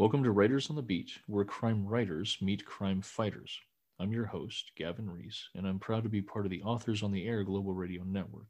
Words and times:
Welcome 0.00 0.24
to 0.24 0.30
Writers 0.30 0.70
on 0.70 0.76
the 0.76 0.82
Beat, 0.82 1.10
where 1.26 1.44
crime 1.44 1.86
writers 1.86 2.38
meet 2.40 2.64
crime 2.64 3.02
fighters. 3.02 3.60
I'm 3.98 4.14
your 4.14 4.24
host, 4.24 4.72
Gavin 4.74 5.10
Reese, 5.10 5.50
and 5.54 5.66
I'm 5.66 5.78
proud 5.78 6.04
to 6.04 6.08
be 6.08 6.22
part 6.22 6.46
of 6.46 6.50
the 6.50 6.62
Authors 6.62 7.02
on 7.02 7.12
the 7.12 7.28
Air 7.28 7.44
Global 7.44 7.74
Radio 7.74 8.02
Network. 8.02 8.46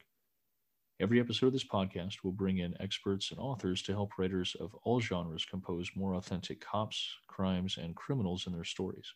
Every 1.01 1.19
episode 1.19 1.49
of 1.49 1.53
this 1.53 1.67
podcast 1.67 2.23
will 2.23 2.31
bring 2.31 2.59
in 2.59 2.81
experts 2.81 3.33
and 3.33 3.41
authors 3.41 3.83
to 3.83 3.93
help 3.93 4.17
writers 4.17 4.55
of 4.61 4.73
all 4.85 5.01
genres 5.01 5.45
compose 5.45 5.91
more 5.97 6.15
authentic 6.15 6.61
cops, 6.61 7.17
crimes, 7.27 7.79
and 7.83 7.97
criminals 7.97 8.47
in 8.47 8.53
their 8.53 8.63
stories. 8.63 9.13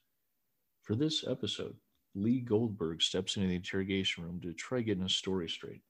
For 0.83 0.97
this 0.97 1.25
episode, 1.29 1.77
Lee 2.17 2.41
Goldberg 2.41 3.01
steps 3.01 3.37
into 3.37 3.47
the 3.47 3.55
interrogation 3.55 4.25
room 4.25 4.41
to 4.41 4.53
try 4.53 4.81
getting 4.81 5.05
his 5.05 5.15
story 5.15 5.49
straight. 5.49 5.83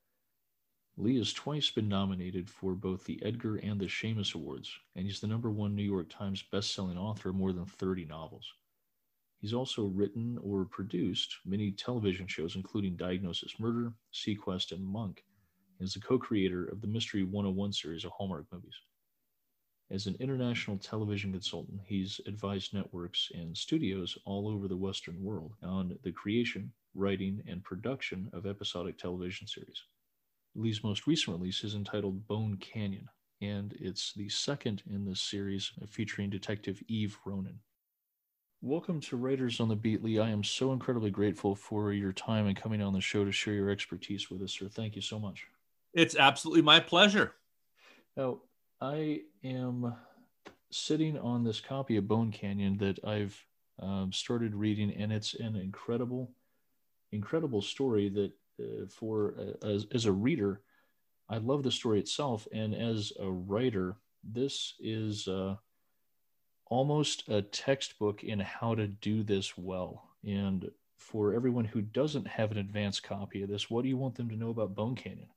Lee 0.96 1.16
has 1.18 1.32
twice 1.32 1.72
been 1.72 1.88
nominated 1.88 2.48
for 2.48 2.76
both 2.76 3.04
the 3.04 3.20
Edgar 3.20 3.56
and 3.56 3.80
the 3.80 3.88
Shamus 3.88 4.36
Awards, 4.36 4.78
and 4.94 5.04
he's 5.04 5.18
the 5.18 5.26
number 5.26 5.50
one 5.50 5.74
New 5.74 5.82
York 5.82 6.08
Times 6.08 6.44
bestselling 6.52 6.96
author 6.96 7.30
of 7.30 7.34
more 7.34 7.52
than 7.52 7.66
30 7.66 8.04
novels. 8.04 8.54
He's 9.40 9.52
also 9.52 9.86
written 9.86 10.38
or 10.38 10.64
produced 10.64 11.38
many 11.44 11.72
television 11.72 12.28
shows, 12.28 12.54
including 12.54 12.94
Diagnosis 12.94 13.58
Murder, 13.58 13.92
seaQuest, 14.12 14.70
and 14.70 14.86
Monk, 14.86 15.24
and 15.80 15.88
is 15.88 15.94
the 15.94 16.00
co 16.00 16.16
creator 16.16 16.64
of 16.66 16.80
the 16.80 16.86
Mystery 16.86 17.24
101 17.24 17.72
series 17.72 18.04
of 18.04 18.12
Hallmark 18.12 18.46
movies. 18.52 18.80
As 19.90 20.06
an 20.06 20.14
international 20.20 20.78
television 20.78 21.32
consultant, 21.32 21.80
he's 21.84 22.20
advised 22.26 22.72
networks 22.72 23.32
and 23.34 23.58
studios 23.58 24.16
all 24.24 24.46
over 24.46 24.68
the 24.68 24.76
Western 24.76 25.20
world 25.24 25.54
on 25.60 25.98
the 26.04 26.12
creation, 26.12 26.72
writing, 26.94 27.42
and 27.48 27.64
production 27.64 28.30
of 28.32 28.46
episodic 28.46 28.96
television 28.96 29.48
series. 29.48 29.82
Lee's 30.56 30.84
most 30.84 31.08
recent 31.08 31.36
release 31.36 31.64
is 31.64 31.74
entitled 31.74 32.28
Bone 32.28 32.56
Canyon, 32.58 33.08
and 33.42 33.74
it's 33.80 34.12
the 34.12 34.28
second 34.28 34.84
in 34.88 35.04
this 35.04 35.20
series 35.20 35.72
featuring 35.88 36.30
Detective 36.30 36.80
Eve 36.86 37.18
Ronin. 37.24 37.58
Welcome 38.62 39.00
to 39.00 39.16
Writers 39.16 39.58
on 39.58 39.68
the 39.68 39.74
Beat, 39.74 40.04
Lee. 40.04 40.20
I 40.20 40.30
am 40.30 40.44
so 40.44 40.72
incredibly 40.72 41.10
grateful 41.10 41.56
for 41.56 41.92
your 41.92 42.12
time 42.12 42.46
and 42.46 42.56
coming 42.56 42.80
on 42.82 42.92
the 42.92 43.00
show 43.00 43.24
to 43.24 43.32
share 43.32 43.54
your 43.54 43.68
expertise 43.68 44.30
with 44.30 44.42
us, 44.42 44.52
sir. 44.52 44.68
Thank 44.68 44.94
you 44.94 45.02
so 45.02 45.18
much. 45.18 45.44
It's 45.92 46.14
absolutely 46.14 46.62
my 46.62 46.78
pleasure. 46.78 47.32
Now, 48.16 48.38
I 48.80 49.22
am 49.42 49.92
sitting 50.70 51.18
on 51.18 51.42
this 51.42 51.60
copy 51.60 51.96
of 51.96 52.06
Bone 52.06 52.30
Canyon 52.30 52.78
that 52.78 53.04
I've 53.04 53.44
um, 53.80 54.12
started 54.12 54.54
reading, 54.54 54.94
and 54.94 55.12
it's 55.12 55.34
an 55.34 55.56
incredible, 55.56 56.30
incredible 57.10 57.60
story 57.60 58.08
that 58.10 58.30
uh, 58.60 58.86
for 58.88 59.34
uh, 59.38 59.66
as, 59.66 59.86
as 59.92 60.06
a 60.06 60.12
reader, 60.12 60.60
I 61.28 61.38
love 61.38 61.62
the 61.62 61.70
story 61.70 61.98
itself, 61.98 62.46
and 62.52 62.74
as 62.74 63.12
a 63.18 63.30
writer, 63.30 63.96
this 64.22 64.74
is 64.78 65.26
uh, 65.28 65.56
almost 66.66 67.28
a 67.28 67.42
textbook 67.42 68.24
in 68.24 68.40
how 68.40 68.74
to 68.74 68.86
do 68.86 69.22
this 69.22 69.56
well. 69.56 70.10
And 70.26 70.70
for 70.98 71.34
everyone 71.34 71.64
who 71.64 71.82
doesn't 71.82 72.26
have 72.26 72.50
an 72.50 72.58
advanced 72.58 73.02
copy 73.02 73.42
of 73.42 73.48
this, 73.48 73.70
what 73.70 73.82
do 73.82 73.88
you 73.88 73.96
want 73.96 74.14
them 74.14 74.28
to 74.30 74.36
know 74.36 74.50
about 74.50 74.74
Bone 74.74 74.94
Canyon? 74.94 75.28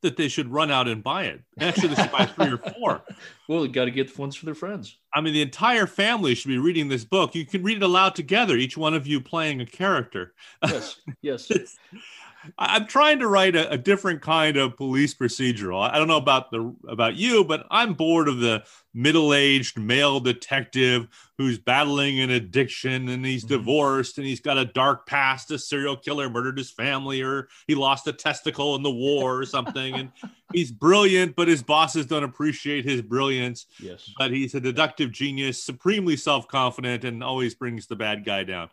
That 0.00 0.16
they 0.16 0.28
should 0.28 0.48
run 0.48 0.70
out 0.70 0.88
and 0.88 1.02
buy 1.02 1.24
it. 1.26 1.42
Actually, 1.60 1.88
they 1.88 2.02
should 2.02 2.12
buy 2.12 2.26
three 2.26 2.52
or 2.52 2.58
four. 2.58 3.02
Well, 3.48 3.66
you 3.66 3.72
got 3.72 3.84
to 3.84 3.90
get 3.90 4.12
the 4.12 4.20
ones 4.20 4.34
for 4.34 4.46
their 4.46 4.54
friends. 4.54 4.96
I 5.12 5.20
mean, 5.20 5.34
the 5.34 5.42
entire 5.42 5.86
family 5.86 6.34
should 6.34 6.48
be 6.48 6.58
reading 6.58 6.88
this 6.88 7.04
book. 7.04 7.34
You 7.34 7.44
can 7.44 7.62
read 7.62 7.76
it 7.76 7.82
aloud 7.82 8.14
together, 8.14 8.56
each 8.56 8.76
one 8.76 8.94
of 8.94 9.06
you 9.06 9.20
playing 9.20 9.60
a 9.60 9.66
character. 9.66 10.32
Yes, 10.66 11.00
yes. 11.20 11.50
I'm 12.58 12.86
trying 12.86 13.20
to 13.20 13.28
write 13.28 13.54
a, 13.54 13.70
a, 13.70 13.78
different 13.78 14.22
kind 14.22 14.56
of 14.56 14.76
police 14.76 15.14
procedural. 15.14 15.88
I 15.88 15.98
don't 15.98 16.08
know 16.08 16.16
about 16.16 16.50
the 16.50 16.74
about 16.88 17.14
you, 17.14 17.44
but 17.44 17.66
I'm 17.70 17.94
bored 17.94 18.28
of 18.28 18.38
the 18.38 18.64
middle-aged 18.94 19.78
male 19.78 20.20
detective 20.20 21.08
who's 21.38 21.58
battling 21.58 22.20
an 22.20 22.30
addiction 22.30 23.08
and 23.08 23.24
he's 23.24 23.44
mm-hmm. 23.44 23.54
divorced 23.54 24.18
and 24.18 24.26
he's 24.26 24.40
got 24.40 24.58
a 24.58 24.64
dark 24.64 25.06
past. 25.06 25.50
A 25.50 25.58
serial 25.58 25.96
killer 25.96 26.28
murdered 26.28 26.58
his 26.58 26.70
family, 26.70 27.22
or 27.22 27.48
he 27.66 27.74
lost 27.74 28.06
a 28.06 28.12
testicle 28.12 28.74
in 28.76 28.82
the 28.82 28.90
war, 28.90 29.38
or 29.38 29.46
something. 29.46 29.94
and 29.94 30.12
he's 30.52 30.70
brilliant, 30.70 31.36
but 31.36 31.48
his 31.48 31.62
bosses 31.62 32.06
don't 32.06 32.24
appreciate 32.24 32.84
his 32.84 33.02
brilliance. 33.02 33.66
Yes, 33.78 34.10
but 34.18 34.30
he's 34.30 34.54
a 34.54 34.60
deductive 34.60 35.12
genius, 35.12 35.62
supremely 35.62 36.16
self-confident, 36.16 37.04
and 37.04 37.22
always 37.22 37.54
brings 37.54 37.86
the 37.86 37.96
bad 37.96 38.24
guy 38.24 38.44
down 38.44 38.68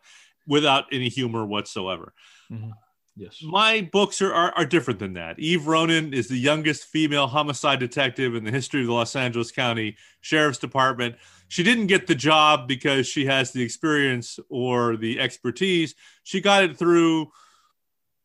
without 0.48 0.86
any 0.92 1.10
humor 1.10 1.46
whatsoever. 1.46 2.14
Mm-hmm 2.52 2.72
Yes. 3.16 3.40
My 3.44 3.82
books 3.92 4.22
are, 4.22 4.34
are, 4.34 4.54
are, 4.56 4.66
different 4.66 5.00
than 5.00 5.14
that. 5.14 5.40
Eve 5.40 5.68
Ronin 5.68 6.14
is 6.14 6.30
the 6.30 6.38
youngest 6.38 6.86
female 6.86 7.28
homicide 7.28 7.80
detective 7.80 8.34
in 8.34 8.46
the 8.46 8.52
history 8.52 8.82
of 8.82 8.88
the 8.88 8.94
Los 8.94 9.16
Angeles 9.16 9.52
County 9.52 9.98
Sheriff's 10.22 10.58
Department. 10.58 11.16
She 11.50 11.64
didn't 11.64 11.88
get 11.88 12.08
the 12.08 12.16
job 12.16 12.68
because 12.68 13.08
she 13.08 13.26
has 13.26 13.52
the 13.52 13.62
experience 13.62 14.40
or 14.50 14.96
the 14.96 15.20
expertise. 15.20 15.96
She 16.24 16.40
got 16.40 16.64
it 16.64 16.78
through 16.78 17.32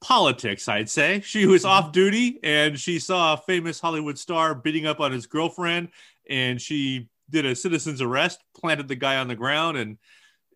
politics, 0.01 0.69
I'd 0.69 0.91
say. 0.91 1.21
She 1.23 1.47
was 1.47 1.63
mm-hmm. 1.63 1.87
off 1.87 1.93
duty 1.93 2.39
and 2.45 2.79
she 2.79 2.99
saw 2.99 3.35
a 3.35 3.39
famous 3.39 3.81
Hollywood 3.81 4.19
star 4.19 4.55
beating 4.55 4.87
up 4.87 5.01
on 5.01 5.11
his 5.11 5.27
girlfriend 5.27 5.89
and 6.29 6.61
she 6.61 7.09
did 7.31 7.47
a 7.47 7.57
citizen's 7.57 8.03
arrest, 8.03 8.45
planted 8.57 8.87
the 8.87 8.95
guy 8.95 9.17
on 9.17 9.29
the 9.29 9.35
ground 9.35 9.79
and 9.79 9.97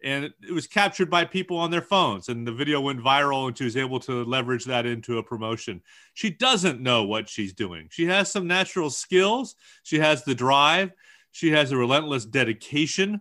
and 0.04 0.24
it 0.24 0.52
was 0.52 0.66
captured 0.66 1.10
by 1.10 1.24
people 1.24 1.56
on 1.56 1.70
their 1.70 1.82
phones 1.82 2.28
and 2.28 2.46
the 2.46 2.52
video 2.52 2.80
went 2.80 3.00
viral 3.00 3.48
and 3.48 3.56
she 3.56 3.64
was 3.64 3.76
able 3.76 4.00
to 4.00 4.24
leverage 4.24 4.64
that 4.64 4.86
into 4.86 5.18
a 5.18 5.22
promotion. 5.22 5.82
She 6.14 6.30
doesn't 6.30 6.80
know 6.80 7.04
what 7.04 7.28
she's 7.28 7.52
doing. 7.52 7.88
She 7.90 8.06
has 8.06 8.30
some 8.30 8.46
natural 8.46 8.90
skills. 8.90 9.56
She 9.82 9.98
has 9.98 10.24
the 10.24 10.34
drive. 10.34 10.92
She 11.32 11.50
has 11.50 11.72
a 11.72 11.76
relentless 11.76 12.24
dedication 12.24 13.20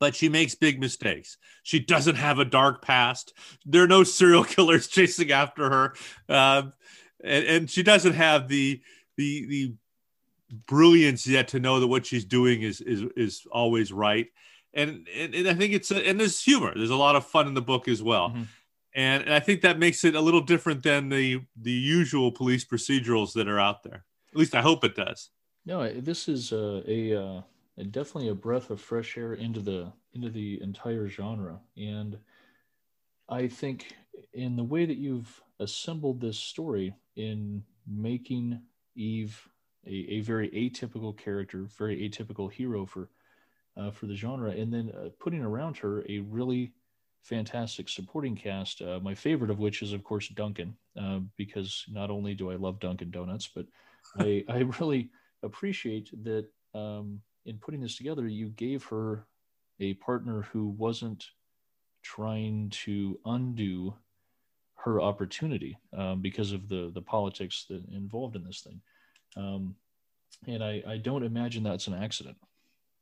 but 0.00 0.14
she 0.14 0.28
makes 0.28 0.54
big 0.54 0.80
mistakes. 0.80 1.38
She 1.62 1.80
doesn't 1.80 2.16
have 2.16 2.38
a 2.38 2.44
dark 2.44 2.82
past. 2.82 3.32
There 3.64 3.82
are 3.82 3.88
no 3.88 4.04
serial 4.04 4.44
killers 4.54 4.86
chasing 4.86 5.32
after 5.32 5.70
her. 5.70 5.94
Uh, 6.28 6.62
and, 7.22 7.44
and 7.46 7.70
she 7.70 7.82
doesn't 7.82 8.12
have 8.12 8.48
the 8.48 8.82
the 9.16 9.46
the 9.46 9.74
brilliance 10.66 11.26
yet 11.26 11.48
to 11.48 11.58
know 11.58 11.80
that 11.80 11.86
what 11.86 12.04
she's 12.04 12.24
doing 12.24 12.62
is 12.62 12.80
is 12.80 13.02
is 13.16 13.46
always 13.50 13.92
right 13.92 14.26
and, 14.74 15.06
and, 15.16 15.34
and 15.34 15.48
I 15.48 15.54
think 15.54 15.72
it's 15.72 15.90
a, 15.90 16.06
and 16.06 16.18
there's 16.18 16.42
humor. 16.42 16.72
There's 16.74 16.90
a 16.90 16.96
lot 16.96 17.16
of 17.16 17.26
fun 17.26 17.46
in 17.46 17.54
the 17.54 17.62
book 17.62 17.88
as 17.88 18.02
well. 18.02 18.30
Mm-hmm. 18.30 18.42
And, 18.96 19.24
and 19.24 19.34
I 19.34 19.40
think 19.40 19.62
that 19.62 19.78
makes 19.78 20.04
it 20.04 20.14
a 20.14 20.20
little 20.20 20.40
different 20.40 20.82
than 20.82 21.08
the 21.08 21.42
the 21.60 21.72
usual 21.72 22.30
police 22.30 22.64
procedurals 22.64 23.32
that 23.32 23.48
are 23.48 23.58
out 23.58 23.82
there. 23.82 24.04
At 24.32 24.38
least 24.38 24.54
I 24.54 24.62
hope 24.62 24.84
it 24.84 24.94
does. 24.94 25.30
No, 25.66 25.90
this 25.92 26.28
is 26.28 26.52
a, 26.52 26.82
a, 26.86 27.14
uh, 27.14 27.42
a 27.78 27.84
definitely 27.84 28.28
a 28.28 28.34
breath 28.34 28.70
of 28.70 28.80
fresh 28.80 29.16
air 29.16 29.34
into 29.34 29.60
the 29.60 29.92
into 30.12 30.30
the 30.30 30.60
entire 30.62 31.08
genre, 31.08 31.58
and 31.76 32.18
I 33.28 33.48
think 33.48 33.96
in 34.32 34.56
the 34.56 34.64
way 34.64 34.86
that 34.86 34.98
you've 34.98 35.42
assembled 35.58 36.20
this 36.20 36.38
story 36.38 36.94
in 37.16 37.64
making 37.86 38.60
Eve 38.94 39.48
a, 39.86 40.06
a 40.10 40.20
very 40.20 40.50
atypical 40.50 41.16
character, 41.16 41.66
very 41.78 42.08
atypical 42.08 42.50
hero 42.52 42.86
for 42.86 43.08
uh, 43.76 43.90
for 43.90 44.06
the 44.06 44.14
genre, 44.14 44.50
and 44.50 44.72
then 44.72 44.92
uh, 44.96 45.08
putting 45.18 45.42
around 45.42 45.76
her 45.78 46.04
a 46.08 46.20
really 46.20 46.72
fantastic 47.22 47.88
supporting 47.88 48.36
cast. 48.36 48.82
Uh, 48.82 49.00
my 49.02 49.14
favorite 49.14 49.50
of 49.50 49.58
which 49.58 49.82
is, 49.82 49.92
of 49.92 50.04
course, 50.04 50.28
Duncan, 50.28 50.76
uh, 51.00 51.20
because 51.36 51.84
not 51.90 52.10
only 52.10 52.34
do 52.34 52.50
I 52.50 52.56
love 52.56 52.80
Dunkin' 52.80 53.10
Donuts, 53.10 53.48
but 53.48 53.66
I, 54.18 54.44
I 54.48 54.58
really 54.80 55.10
appreciate 55.42 56.10
that 56.24 56.46
um, 56.74 57.20
in 57.46 57.58
putting 57.58 57.80
this 57.80 57.96
together, 57.96 58.28
you 58.28 58.50
gave 58.50 58.84
her 58.84 59.26
a 59.80 59.94
partner 59.94 60.42
who 60.52 60.68
wasn't 60.68 61.26
trying 62.02 62.70
to 62.70 63.18
undo 63.24 63.94
her 64.76 65.00
opportunity 65.00 65.78
um, 65.96 66.20
because 66.20 66.52
of 66.52 66.68
the 66.68 66.90
the 66.94 67.00
politics 67.00 67.64
that 67.70 67.82
involved 67.92 68.36
in 68.36 68.44
this 68.44 68.60
thing. 68.60 68.80
Um, 69.36 69.74
and 70.46 70.62
I, 70.62 70.82
I 70.86 70.96
don't 70.98 71.24
imagine 71.24 71.62
that's 71.62 71.86
an 71.86 71.94
accident. 71.94 72.36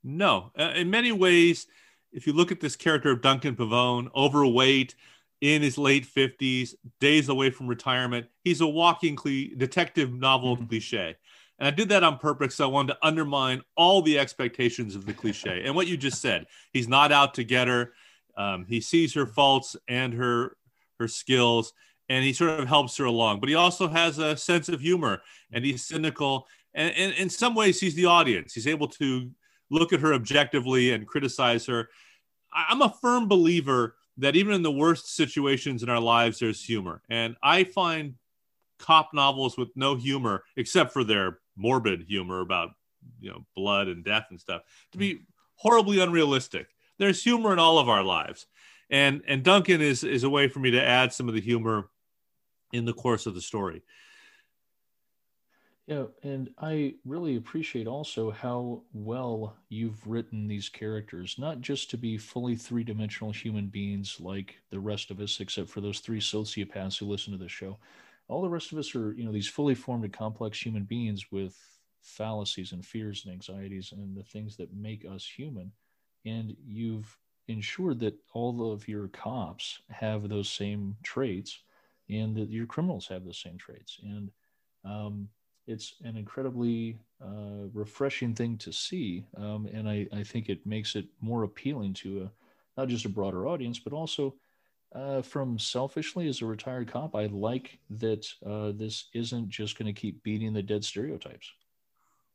No, 0.04 0.50
uh, 0.58 0.72
in 0.74 0.90
many 0.90 1.12
ways, 1.12 1.66
if 2.12 2.26
you 2.26 2.32
look 2.32 2.52
at 2.52 2.60
this 2.60 2.76
character 2.76 3.10
of 3.10 3.22
Duncan 3.22 3.56
Pavone, 3.56 4.08
overweight, 4.14 4.94
in 5.42 5.60
his 5.60 5.76
late 5.76 6.06
50s, 6.06 6.74
days 7.00 7.28
away 7.28 7.50
from 7.50 7.66
retirement, 7.66 8.26
he's 8.44 8.60
a 8.60 8.66
walking 8.66 9.16
cli- 9.16 9.52
detective 9.56 10.12
novel 10.12 10.56
mm-hmm. 10.56 10.66
cliche. 10.66 11.16
And 11.58 11.66
I 11.66 11.70
did 11.70 11.88
that 11.90 12.04
on 12.04 12.18
purpose. 12.18 12.54
So 12.54 12.64
I 12.64 12.68
wanted 12.68 12.94
to 12.94 13.06
undermine 13.06 13.62
all 13.76 14.02
the 14.02 14.18
expectations 14.18 14.94
of 14.94 15.04
the 15.04 15.12
cliche. 15.12 15.62
and 15.64 15.74
what 15.74 15.88
you 15.88 15.96
just 15.96 16.22
said, 16.22 16.46
he's 16.72 16.88
not 16.88 17.12
out 17.12 17.34
to 17.34 17.44
get 17.44 17.68
her. 17.68 17.92
Um, 18.36 18.64
he 18.66 18.80
sees 18.80 19.14
her 19.14 19.26
faults 19.26 19.76
and 19.88 20.14
her 20.14 20.56
her 20.98 21.08
skills, 21.08 21.72
and 22.08 22.24
he 22.24 22.32
sort 22.32 22.60
of 22.60 22.68
helps 22.68 22.96
her 22.96 23.04
along. 23.04 23.40
But 23.40 23.48
he 23.48 23.54
also 23.56 23.88
has 23.88 24.18
a 24.18 24.36
sense 24.36 24.68
of 24.68 24.80
humor, 24.80 25.22
and 25.52 25.64
he's 25.64 25.84
cynical. 25.84 26.46
And, 26.72 26.94
and 26.94 27.12
in 27.14 27.28
some 27.28 27.54
ways, 27.54 27.80
he's 27.80 27.94
the 27.94 28.06
audience. 28.06 28.54
He's 28.54 28.66
able 28.66 28.88
to 28.88 29.30
look 29.72 29.92
at 29.92 30.00
her 30.00 30.14
objectively 30.14 30.92
and 30.92 31.06
criticize 31.06 31.66
her. 31.66 31.88
I'm 32.52 32.82
a 32.82 32.94
firm 33.00 33.26
believer 33.26 33.96
that 34.18 34.36
even 34.36 34.52
in 34.52 34.62
the 34.62 34.70
worst 34.70 35.16
situations 35.16 35.82
in 35.82 35.88
our 35.88 36.00
lives, 36.00 36.38
there's 36.38 36.62
humor. 36.62 37.02
And 37.08 37.34
I 37.42 37.64
find 37.64 38.14
cop 38.78 39.14
novels 39.14 39.56
with 39.56 39.70
no 39.74 39.96
humor, 39.96 40.44
except 40.56 40.92
for 40.92 41.02
their 41.02 41.38
morbid 41.56 42.02
humor 42.02 42.40
about, 42.40 42.70
you 43.20 43.30
know, 43.30 43.46
blood 43.56 43.88
and 43.88 44.04
death 44.04 44.26
and 44.30 44.38
stuff, 44.38 44.62
to 44.92 44.98
be 44.98 45.20
horribly 45.54 46.00
unrealistic. 46.00 46.68
There's 46.98 47.22
humor 47.22 47.52
in 47.52 47.58
all 47.58 47.78
of 47.78 47.88
our 47.88 48.02
lives, 48.02 48.46
and 48.90 49.22
and 49.26 49.42
Duncan 49.42 49.80
is 49.80 50.04
is 50.04 50.24
a 50.24 50.30
way 50.30 50.48
for 50.48 50.58
me 50.58 50.72
to 50.72 50.84
add 50.84 51.12
some 51.12 51.28
of 51.28 51.34
the 51.34 51.40
humor 51.40 51.88
in 52.72 52.84
the 52.84 52.92
course 52.92 53.26
of 53.26 53.34
the 53.34 53.40
story. 53.40 53.82
Yeah, 55.92 56.04
and 56.22 56.48
I 56.58 56.94
really 57.04 57.36
appreciate 57.36 57.86
also 57.86 58.30
how 58.30 58.82
well 58.94 59.56
you've 59.68 60.06
written 60.06 60.46
these 60.48 60.70
characters, 60.70 61.36
not 61.38 61.60
just 61.60 61.90
to 61.90 61.98
be 61.98 62.16
fully 62.16 62.56
three 62.56 62.82
dimensional 62.82 63.30
human 63.30 63.66
beings 63.66 64.18
like 64.18 64.62
the 64.70 64.80
rest 64.80 65.10
of 65.10 65.20
us, 65.20 65.38
except 65.40 65.68
for 65.68 65.82
those 65.82 65.98
three 66.00 66.20
sociopaths 66.20 66.98
who 66.98 67.06
listen 67.06 67.32
to 67.32 67.38
this 67.38 67.52
show. 67.52 67.78
All 68.28 68.40
the 68.40 68.48
rest 68.48 68.72
of 68.72 68.78
us 68.78 68.94
are, 68.94 69.12
you 69.12 69.24
know, 69.24 69.32
these 69.32 69.48
fully 69.48 69.74
formed 69.74 70.04
and 70.04 70.12
complex 70.12 70.64
human 70.64 70.84
beings 70.84 71.30
with 71.30 71.58
fallacies 72.00 72.72
and 72.72 72.86
fears 72.86 73.24
and 73.24 73.32
anxieties 73.34 73.92
and 73.92 74.16
the 74.16 74.22
things 74.22 74.56
that 74.56 74.72
make 74.72 75.04
us 75.04 75.26
human. 75.26 75.72
And 76.24 76.56
you've 76.64 77.18
ensured 77.48 77.98
that 78.00 78.14
all 78.32 78.72
of 78.72 78.88
your 78.88 79.08
cops 79.08 79.82
have 79.90 80.28
those 80.28 80.48
same 80.48 80.96
traits 81.02 81.58
and 82.08 82.34
that 82.36 82.50
your 82.50 82.66
criminals 82.66 83.08
have 83.08 83.24
the 83.26 83.34
same 83.34 83.58
traits. 83.58 83.98
And, 84.02 84.30
um, 84.84 85.28
it's 85.66 85.94
an 86.04 86.16
incredibly 86.16 86.98
uh, 87.24 87.68
refreshing 87.72 88.34
thing 88.34 88.56
to 88.58 88.72
see, 88.72 89.24
um, 89.36 89.68
and 89.72 89.88
I, 89.88 90.06
I, 90.12 90.22
think 90.22 90.48
it 90.48 90.66
makes 90.66 90.96
it 90.96 91.06
more 91.20 91.44
appealing 91.44 91.94
to 91.94 92.22
a, 92.22 92.80
not 92.80 92.88
just 92.88 93.04
a 93.04 93.08
broader 93.08 93.46
audience, 93.46 93.78
but 93.78 93.92
also 93.92 94.34
uh, 94.94 95.22
from 95.22 95.58
selfishly 95.58 96.28
as 96.28 96.42
a 96.42 96.46
retired 96.46 96.90
cop, 96.90 97.14
I 97.14 97.26
like 97.26 97.78
that 97.90 98.26
uh, 98.44 98.72
this 98.74 99.08
isn't 99.14 99.48
just 99.48 99.78
going 99.78 99.92
to 99.92 99.98
keep 99.98 100.22
beating 100.22 100.52
the 100.52 100.62
dead 100.62 100.84
stereotypes. 100.84 101.50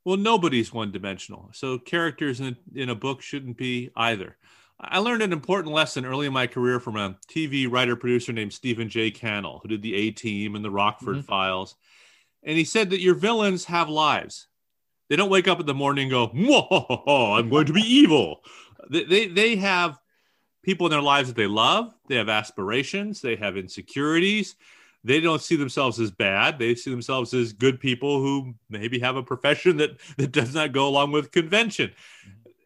Well, 0.05 0.17
nobody's 0.17 0.73
one 0.73 0.91
dimensional, 0.91 1.49
so 1.51 1.77
characters 1.77 2.39
in, 2.39 2.55
in 2.73 2.89
a 2.89 2.95
book 2.95 3.21
shouldn't 3.21 3.57
be 3.57 3.91
either. 3.95 4.37
I 4.79 4.99
learned 4.99 5.23
an 5.23 5.33
important 5.33 5.73
lesson 5.73 6.05
early 6.05 6.27
in 6.27 6.33
my 6.33 6.47
career 6.47 6.79
from 6.79 6.95
a 6.95 7.17
TV 7.27 7.69
writer 7.69 7.95
producer 7.95 8.31
named 8.31 8.53
Stephen 8.53 8.89
J. 8.89 9.11
Cannell, 9.11 9.59
who 9.61 9.67
did 9.67 9.81
the 9.81 9.95
A 9.95 10.11
Team 10.11 10.55
and 10.55 10.63
the 10.63 10.71
Rockford 10.71 11.17
mm-hmm. 11.17 11.25
Files 11.25 11.75
and 12.47 12.57
he 12.57 12.63
said 12.63 12.89
that 12.89 13.01
your 13.01 13.13
villains 13.13 13.65
have 13.65 13.89
lives. 13.89 14.47
They 15.09 15.17
don't 15.17 15.29
wake 15.29 15.49
up 15.49 15.59
in 15.59 15.65
the 15.65 15.73
morning 15.73 16.11
and 16.11 16.11
go, 16.11 17.37
I'm 17.37 17.49
going 17.49 17.65
to 17.65 17.73
be 17.73 17.81
evil. 17.81 18.39
They, 18.89 19.03
they, 19.03 19.27
they 19.27 19.55
have 19.57 19.99
people 20.63 20.87
in 20.87 20.91
their 20.91 21.01
lives 21.01 21.27
that 21.27 21.35
they 21.35 21.45
love. 21.45 21.93
They 22.07 22.15
have 22.15 22.29
aspirations. 22.29 23.21
They 23.21 23.35
have 23.35 23.57
insecurities. 23.57 24.55
They 25.03 25.19
don't 25.19 25.41
see 25.41 25.57
themselves 25.57 25.99
as 25.99 26.09
bad. 26.09 26.57
They 26.57 26.73
see 26.75 26.89
themselves 26.89 27.33
as 27.33 27.51
good 27.51 27.81
people 27.81 28.21
who 28.21 28.55
maybe 28.69 28.99
have 28.99 29.17
a 29.17 29.23
profession 29.23 29.77
that, 29.77 29.99
that 30.17 30.31
does 30.31 30.55
not 30.55 30.71
go 30.71 30.87
along 30.87 31.11
with 31.11 31.31
convention. 31.31 31.91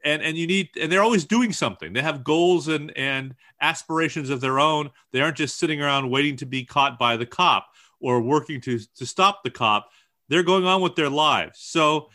And, 0.03 0.21
and 0.21 0.37
you 0.37 0.47
need 0.47 0.69
and 0.79 0.91
they're 0.91 1.03
always 1.03 1.25
doing 1.25 1.53
something. 1.53 1.93
They 1.93 2.01
have 2.01 2.23
goals 2.23 2.67
and, 2.67 2.95
and 2.97 3.35
aspirations 3.61 4.29
of 4.31 4.41
their 4.41 4.59
own. 4.59 4.89
They 5.11 5.21
aren't 5.21 5.37
just 5.37 5.57
sitting 5.57 5.81
around 5.81 6.09
waiting 6.09 6.37
to 6.37 6.45
be 6.45 6.65
caught 6.65 6.97
by 6.97 7.17
the 7.17 7.25
cop 7.27 7.67
or 8.01 8.21
working 8.21 8.59
to 8.61 8.79
to 8.97 9.05
stop 9.05 9.43
the 9.43 9.49
cop 9.49 9.89
they're 10.31 10.43
going 10.43 10.65
on 10.65 10.81
with 10.81 10.95
their 10.95 11.09
lives. 11.09 11.59
So 11.59 12.09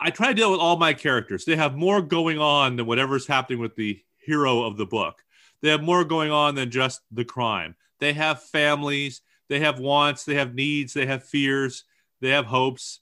i 0.00 0.10
try 0.10 0.28
to 0.28 0.34
deal 0.34 0.50
with 0.50 0.60
all 0.60 0.76
my 0.76 0.94
characters. 0.94 1.44
They 1.44 1.56
have 1.56 1.76
more 1.76 2.00
going 2.00 2.38
on 2.38 2.76
than 2.76 2.86
whatever's 2.86 3.26
happening 3.26 3.58
with 3.58 3.76
the 3.76 4.00
hero 4.16 4.62
of 4.62 4.78
the 4.78 4.86
book. 4.86 5.22
They 5.60 5.68
have 5.68 5.82
more 5.82 6.04
going 6.04 6.30
on 6.30 6.54
than 6.54 6.70
just 6.70 7.02
the 7.12 7.24
crime. 7.24 7.76
They 8.00 8.14
have 8.14 8.42
families 8.42 9.20
they 9.48 9.60
have 9.60 9.78
wants 9.78 10.24
they 10.24 10.34
have 10.34 10.54
needs 10.54 10.92
they 10.94 11.06
have 11.06 11.24
fears 11.24 11.84
they 12.20 12.30
have 12.30 12.46
hopes. 12.46 13.00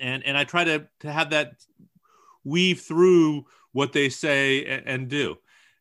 And 0.00 0.24
and 0.24 0.36
i 0.36 0.44
try 0.44 0.64
to 0.64 0.86
to 1.00 1.12
have 1.12 1.30
that 1.30 1.54
weave 2.44 2.80
through 2.80 3.46
what 3.72 3.92
they 3.92 4.08
say 4.08 4.64
and, 4.64 4.86
and 4.86 5.08
do 5.08 5.38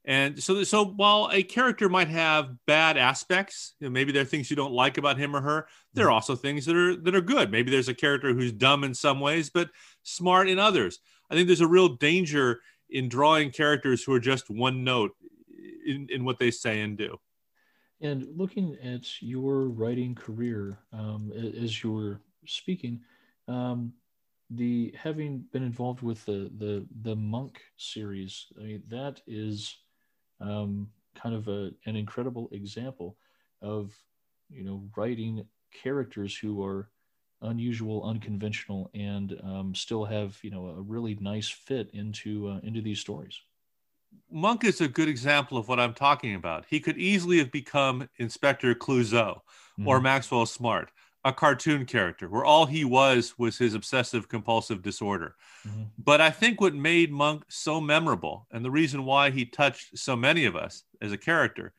and 0.08 0.42
so, 0.42 0.64
so 0.64 0.86
while 0.86 1.30
a 1.34 1.44
character 1.44 1.90
might 1.90 2.08
have 2.08 2.56
bad 2.66 2.96
aspects, 2.96 3.74
you 3.78 3.88
know, 3.88 3.92
maybe 3.92 4.14
there 4.14 4.22
are 4.22 4.26
things 4.26 4.50
you 4.50 4.56
don't 4.56 4.72
like 4.72 4.98
about 4.98 5.18
him 5.18 5.36
or 5.36 5.42
her. 5.42 5.68
There 5.94 6.06
are 6.06 6.08
mm-hmm. 6.08 6.14
also 6.14 6.36
things 6.38 6.66
that 6.66 6.78
are 6.78 6.96
that 6.96 7.14
are 7.14 7.22
good. 7.22 7.52
Maybe 7.52 7.70
there's 7.70 7.90
a 7.90 7.94
character 7.94 8.34
who's 8.34 8.54
dumb 8.54 8.86
in 8.86 8.94
some 8.94 9.20
ways, 9.20 9.50
but 9.50 9.70
smart 10.04 10.48
in 10.48 10.60
others. 10.60 11.00
I 11.30 11.36
think 11.36 11.48
there's 11.48 11.60
a 11.60 11.68
real 11.68 11.90
danger 11.90 12.62
in 12.90 13.10
drawing 13.10 13.52
characters 13.52 14.02
who 14.02 14.14
are 14.14 14.20
just 14.20 14.50
one 14.50 14.86
note 14.86 15.12
in, 15.86 16.08
in 16.10 16.24
what 16.24 16.40
they 16.40 16.52
say 16.52 16.80
and 16.80 16.98
do. 16.98 17.18
And 18.00 18.28
looking 18.34 18.78
at 18.82 19.22
your 19.22 19.66
writing 19.66 20.16
career 20.16 20.80
um, 20.94 21.34
as 21.36 21.84
you 21.84 21.92
were 21.92 22.22
speaking, 22.46 23.02
um, 23.50 23.92
the 24.52 24.96
having 24.98 25.44
been 25.52 25.64
involved 25.64 26.02
with 26.02 26.24
the 26.24 26.50
the 26.58 26.86
the 27.02 27.18
monk 27.18 27.60
series, 27.76 28.46
I 28.58 28.64
mean 28.64 28.84
that 28.88 29.20
is 29.28 29.76
um, 30.40 30.90
kind 31.16 31.36
of 31.36 31.48
a, 31.48 31.72
an 31.86 31.96
incredible 31.96 32.50
example 32.52 33.18
of 33.62 33.94
you 34.50 34.64
know 34.64 34.84
writing 34.96 35.46
characters 35.74 36.36
who 36.38 36.64
are 36.64 36.90
unusual, 37.42 38.04
unconventional, 38.04 38.90
and 38.94 39.40
um, 39.44 39.76
still 39.76 40.06
have 40.06 40.38
you 40.42 40.50
know 40.50 40.68
a 40.68 40.82
really 40.82 41.18
nice 41.20 41.50
fit 41.50 41.90
into 41.94 42.48
uh, 42.48 42.60
into 42.64 42.82
these 42.82 43.00
stories. 43.00 43.42
Monk 44.32 44.64
is 44.64 44.82
a 44.82 44.88
good 44.88 45.08
example 45.08 45.58
of 45.58 45.68
what 45.68 45.80
I'm 45.80 45.94
talking 45.94 46.36
about. 46.36 46.66
He 46.70 46.80
could 46.80 46.98
easily 46.98 47.38
have 47.40 47.52
become 47.52 48.10
Inspector 48.18 48.74
Clouseau 48.76 49.36
mm-hmm. 49.36 49.88
or 49.88 50.00
Maxwell 50.00 50.46
Smart 50.46 50.92
a 51.26 51.34
cartoon 51.34 51.86
character 51.86 52.30
where 52.30 52.46
all 52.46 52.66
he 52.66 52.86
was 52.86 53.38
was 53.38 53.58
his 53.58 53.74
obsessive 53.74 54.30
compulsive 54.30 54.82
disorder. 54.82 55.36
Mm-hmm. 55.68 55.84
But 55.98 56.22
I 56.22 56.30
think 56.30 56.62
what 56.62 56.76
made 56.76 57.12
Monk 57.12 57.44
so 57.50 57.82
memorable 57.82 58.48
and 58.52 58.64
the 58.64 58.72
reason 58.72 59.04
why 59.04 59.32
he 59.32 59.46
touched 59.46 59.98
so 59.98 60.16
many 60.16 60.46
of 60.46 60.56
us 60.56 60.84
as 61.02 61.12
a 61.12 61.18
character 61.18 61.74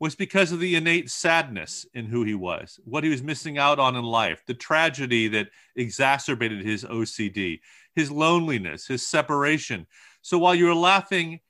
was 0.00 0.14
because 0.14 0.52
of 0.52 0.60
the 0.60 0.74
innate 0.74 1.10
sadness 1.10 1.86
in 1.94 2.06
who 2.06 2.24
he 2.24 2.34
was, 2.34 2.78
what 2.84 3.04
he 3.04 3.10
was 3.10 3.22
missing 3.22 3.58
out 3.58 3.78
on 3.78 3.96
in 3.96 4.04
life, 4.04 4.42
the 4.46 4.54
tragedy 4.54 5.28
that 5.28 5.48
exacerbated 5.76 6.64
his 6.64 6.84
OCD, 6.84 7.60
his 7.94 8.10
loneliness, 8.10 8.86
his 8.86 9.06
separation. 9.06 9.86
So 10.22 10.38
while 10.38 10.54
you 10.54 10.66
were 10.66 10.74
laughing, 10.74 11.40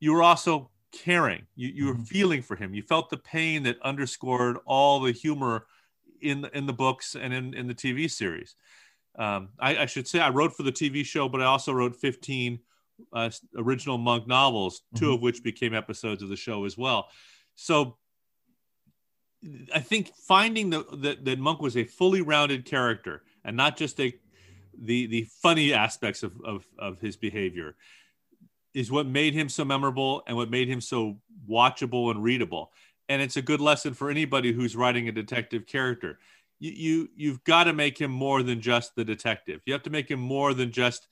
you 0.00 0.12
were 0.12 0.22
also 0.22 0.70
caring. 0.92 1.46
You, 1.54 1.68
you 1.68 1.86
were 1.86 1.94
mm-hmm. 1.94 2.02
feeling 2.02 2.42
for 2.42 2.56
him. 2.56 2.74
You 2.74 2.82
felt 2.82 3.10
the 3.10 3.16
pain 3.16 3.62
that 3.64 3.80
underscored 3.82 4.58
all 4.66 5.00
the 5.00 5.12
humor 5.12 5.66
in 6.22 6.42
the, 6.42 6.56
in 6.56 6.66
the 6.66 6.72
books 6.72 7.16
and 7.16 7.32
in, 7.32 7.54
in 7.54 7.66
the 7.66 7.74
TV 7.74 8.10
series. 8.10 8.54
Um, 9.18 9.50
I, 9.58 9.78
I, 9.78 9.86
should 9.86 10.06
say 10.06 10.20
I 10.20 10.30
wrote 10.30 10.56
for 10.56 10.62
the 10.62 10.72
TV 10.72 11.04
show, 11.04 11.28
but 11.28 11.42
I 11.42 11.44
also 11.44 11.72
wrote 11.72 11.96
15 11.96 12.60
uh, 13.12 13.30
original 13.56 13.98
Monk 13.98 14.26
novels, 14.28 14.82
2 14.94 15.04
mm-hmm. 15.04 15.14
of 15.14 15.20
which 15.20 15.42
became 15.42 15.74
episodes 15.74 16.22
of 16.22 16.28
the 16.28 16.36
show 16.36 16.64
as 16.64 16.78
well. 16.78 17.08
So 17.56 17.96
I 19.74 19.80
think 19.80 20.12
finding 20.14 20.70
the, 20.70 20.84
that, 20.98 21.24
that 21.24 21.38
Monk 21.38 21.60
was 21.60 21.76
a 21.76 21.84
fully 21.84 22.22
rounded 22.22 22.64
character 22.64 23.22
and 23.44 23.56
not 23.56 23.76
just 23.76 23.98
a 24.00 24.14
the 24.82 25.06
the 25.06 25.26
funny 25.42 25.72
aspects 25.72 26.22
of, 26.22 26.32
of, 26.44 26.66
of 26.78 27.00
his 27.00 27.16
behavior 27.16 27.74
is 28.72 28.90
what 28.90 29.06
made 29.06 29.34
him 29.34 29.48
so 29.48 29.64
memorable 29.64 30.22
and 30.26 30.36
what 30.36 30.50
made 30.50 30.68
him 30.68 30.80
so 30.80 31.18
watchable 31.48 32.10
and 32.10 32.22
readable 32.22 32.72
and 33.10 33.20
it's 33.20 33.36
a 33.36 33.42
good 33.42 33.60
lesson 33.60 33.92
for 33.92 34.08
anybody 34.08 34.52
who's 34.52 34.76
writing 34.76 35.08
a 35.08 35.12
detective 35.12 35.66
character. 35.66 36.20
You, 36.60 36.70
you 36.70 37.08
you've 37.16 37.44
got 37.44 37.64
to 37.64 37.72
make 37.72 38.00
him 38.00 38.10
more 38.10 38.42
than 38.44 38.60
just 38.60 38.94
the 38.94 39.04
detective. 39.04 39.60
You 39.66 39.72
have 39.72 39.82
to 39.82 39.90
make 39.90 40.08
him 40.08 40.20
more 40.20 40.54
than 40.54 40.70
just 40.70 41.08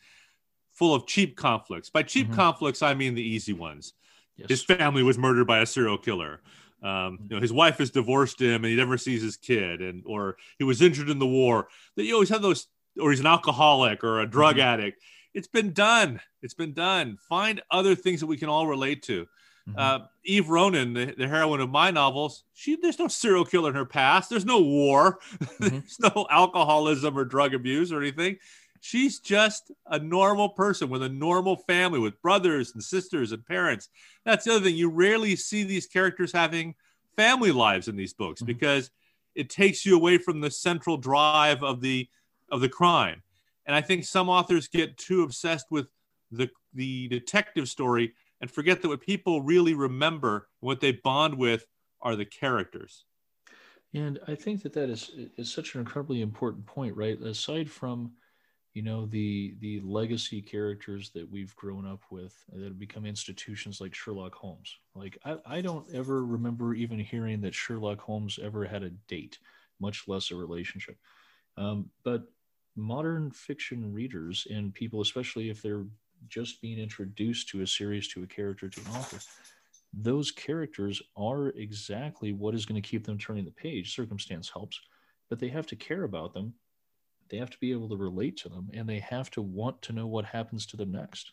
full 0.72 0.94
of 0.94 1.08
cheap 1.08 1.36
conflicts. 1.36 1.90
By 1.90 2.04
cheap 2.04 2.28
mm-hmm. 2.28 2.36
conflicts, 2.36 2.82
I 2.82 2.94
mean 2.94 3.14
the 3.16 3.22
easy 3.22 3.52
ones. 3.52 3.94
Yes. 4.36 4.48
His 4.48 4.62
family 4.62 5.02
was 5.02 5.18
murdered 5.18 5.48
by 5.48 5.58
a 5.58 5.66
serial 5.66 5.98
killer. 5.98 6.40
Um, 6.84 7.18
you 7.28 7.34
know, 7.34 7.42
his 7.42 7.52
wife 7.52 7.78
has 7.78 7.90
divorced 7.90 8.40
him, 8.40 8.62
and 8.62 8.66
he 8.66 8.76
never 8.76 8.96
sees 8.96 9.20
his 9.20 9.36
kid, 9.36 9.82
and 9.82 10.04
or 10.06 10.36
he 10.56 10.64
was 10.64 10.80
injured 10.80 11.10
in 11.10 11.18
the 11.18 11.26
war. 11.26 11.66
That 11.96 12.04
you 12.04 12.14
always 12.14 12.28
have 12.28 12.42
those, 12.42 12.68
or 13.00 13.10
he's 13.10 13.18
an 13.18 13.26
alcoholic 13.26 14.04
or 14.04 14.20
a 14.20 14.26
drug 14.26 14.56
mm-hmm. 14.56 14.68
addict. 14.68 15.02
It's 15.34 15.48
been 15.48 15.72
done. 15.72 16.20
It's 16.42 16.54
been 16.54 16.74
done. 16.74 17.18
Find 17.28 17.60
other 17.72 17.96
things 17.96 18.20
that 18.20 18.26
we 18.26 18.36
can 18.36 18.48
all 18.48 18.68
relate 18.68 19.02
to. 19.04 19.26
Mm-hmm. 19.68 19.78
Uh, 19.78 20.06
Eve 20.24 20.48
Ronin, 20.48 20.92
the, 20.94 21.14
the, 21.16 21.28
heroine 21.28 21.60
of 21.60 21.70
my 21.70 21.90
novels, 21.90 22.44
she 22.54 22.76
there's 22.76 22.98
no 22.98 23.08
serial 23.08 23.44
killer 23.44 23.70
in 23.70 23.76
her 23.76 23.84
past. 23.84 24.30
There's 24.30 24.44
no 24.44 24.60
war. 24.60 25.18
Mm-hmm. 25.38 25.78
there's 25.78 25.98
no 26.00 26.26
alcoholism 26.30 27.18
or 27.18 27.24
drug 27.24 27.54
abuse 27.54 27.90
or 27.90 28.00
anything. 28.00 28.38
She's 28.80 29.18
just 29.18 29.72
a 29.86 29.98
normal 29.98 30.50
person 30.50 30.88
with 30.88 31.02
a 31.02 31.08
normal 31.08 31.56
family 31.56 31.98
with 31.98 32.20
brothers 32.22 32.74
and 32.74 32.82
sisters 32.82 33.32
and 33.32 33.44
parents. 33.44 33.88
That's 34.24 34.44
the 34.44 34.54
other 34.54 34.64
thing. 34.64 34.76
You 34.76 34.88
rarely 34.88 35.34
see 35.34 35.64
these 35.64 35.86
characters 35.86 36.32
having 36.32 36.76
family 37.16 37.50
lives 37.50 37.88
in 37.88 37.96
these 37.96 38.12
books 38.12 38.40
mm-hmm. 38.40 38.46
because 38.46 38.90
it 39.34 39.50
takes 39.50 39.84
you 39.84 39.96
away 39.96 40.18
from 40.18 40.40
the 40.40 40.50
central 40.50 40.96
drive 40.96 41.62
of 41.62 41.80
the 41.80 42.08
of 42.50 42.60
the 42.60 42.68
crime. 42.68 43.22
And 43.66 43.74
I 43.74 43.80
think 43.80 44.04
some 44.04 44.28
authors 44.28 44.68
get 44.68 44.96
too 44.96 45.22
obsessed 45.22 45.66
with 45.70 45.88
the 46.30 46.48
the 46.74 47.08
detective 47.08 47.68
story 47.68 48.14
and 48.40 48.50
forget 48.50 48.82
that 48.82 48.88
what 48.88 49.00
people 49.00 49.42
really 49.42 49.74
remember, 49.74 50.48
what 50.60 50.80
they 50.80 50.92
bond 50.92 51.34
with, 51.34 51.66
are 52.00 52.16
the 52.16 52.24
characters. 52.24 53.04
And 53.94 54.18
I 54.28 54.34
think 54.34 54.62
that 54.62 54.74
that 54.74 54.90
is 54.90 55.10
is 55.36 55.52
such 55.52 55.74
an 55.74 55.80
incredibly 55.80 56.20
important 56.20 56.66
point, 56.66 56.94
right? 56.94 57.20
Aside 57.20 57.70
from, 57.70 58.12
you 58.74 58.82
know 58.82 59.06
the 59.06 59.56
the 59.60 59.80
legacy 59.80 60.40
characters 60.42 61.10
that 61.10 61.28
we've 61.28 61.56
grown 61.56 61.86
up 61.86 62.02
with 62.10 62.34
that 62.52 62.62
have 62.62 62.78
become 62.78 63.06
institutions 63.06 63.80
like 63.80 63.94
Sherlock 63.94 64.34
Holmes. 64.34 64.76
Like 64.94 65.18
I, 65.24 65.38
I 65.46 65.60
don't 65.62 65.86
ever 65.92 66.24
remember 66.24 66.74
even 66.74 66.98
hearing 66.98 67.40
that 67.40 67.54
Sherlock 67.54 68.00
Holmes 68.00 68.38
ever 68.40 68.64
had 68.64 68.82
a 68.82 68.90
date, 69.08 69.38
much 69.80 70.06
less 70.06 70.30
a 70.30 70.36
relationship. 70.36 70.96
Um, 71.56 71.90
but 72.04 72.24
modern 72.76 73.30
fiction 73.32 73.92
readers 73.92 74.46
and 74.48 74.72
people, 74.72 75.00
especially 75.00 75.50
if 75.50 75.60
they're 75.60 75.86
just 76.28 76.60
being 76.60 76.78
introduced 76.78 77.48
to 77.50 77.62
a 77.62 77.66
series, 77.66 78.08
to 78.08 78.22
a 78.22 78.26
character, 78.26 78.68
to 78.68 78.80
an 78.80 78.96
author, 78.96 79.18
those 79.92 80.30
characters 80.30 81.00
are 81.16 81.48
exactly 81.48 82.32
what 82.32 82.54
is 82.54 82.66
going 82.66 82.80
to 82.80 82.88
keep 82.88 83.04
them 83.04 83.18
turning 83.18 83.44
the 83.44 83.50
page. 83.50 83.94
Circumstance 83.94 84.50
helps, 84.50 84.80
but 85.28 85.38
they 85.38 85.48
have 85.48 85.66
to 85.66 85.76
care 85.76 86.04
about 86.04 86.34
them 86.34 86.54
they 87.28 87.38
have 87.38 87.50
to 87.50 87.58
be 87.58 87.72
able 87.72 87.88
to 87.88 87.96
relate 87.96 88.36
to 88.38 88.48
them 88.48 88.70
and 88.72 88.88
they 88.88 89.00
have 89.00 89.30
to 89.32 89.42
want 89.42 89.82
to 89.82 89.92
know 89.92 90.06
what 90.06 90.24
happens 90.24 90.66
to 90.66 90.76
them 90.76 90.92
next. 90.92 91.32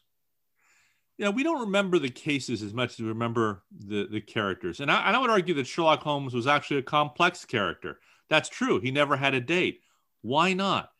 Yeah, 1.17 1.29
we 1.29 1.43
don't 1.43 1.61
remember 1.61 1.97
the 1.97 2.09
cases 2.09 2.61
as 2.61 2.73
much 2.73 2.93
as 2.93 2.99
we 2.99 3.07
remember 3.07 3.63
the, 3.71 4.07
the 4.11 4.19
characters. 4.19 4.81
And 4.81 4.91
I, 4.91 5.07
and 5.07 5.15
I 5.15 5.19
would 5.19 5.29
argue 5.29 5.53
that 5.53 5.67
Sherlock 5.67 6.01
Holmes 6.01 6.33
was 6.33 6.47
actually 6.47 6.79
a 6.79 6.83
complex 6.83 7.45
character. 7.45 7.99
That's 8.29 8.49
true. 8.49 8.81
He 8.81 8.91
never 8.91 9.15
had 9.15 9.33
a 9.33 9.39
date. 9.39 9.81
Why 10.21 10.53
not? 10.53 10.91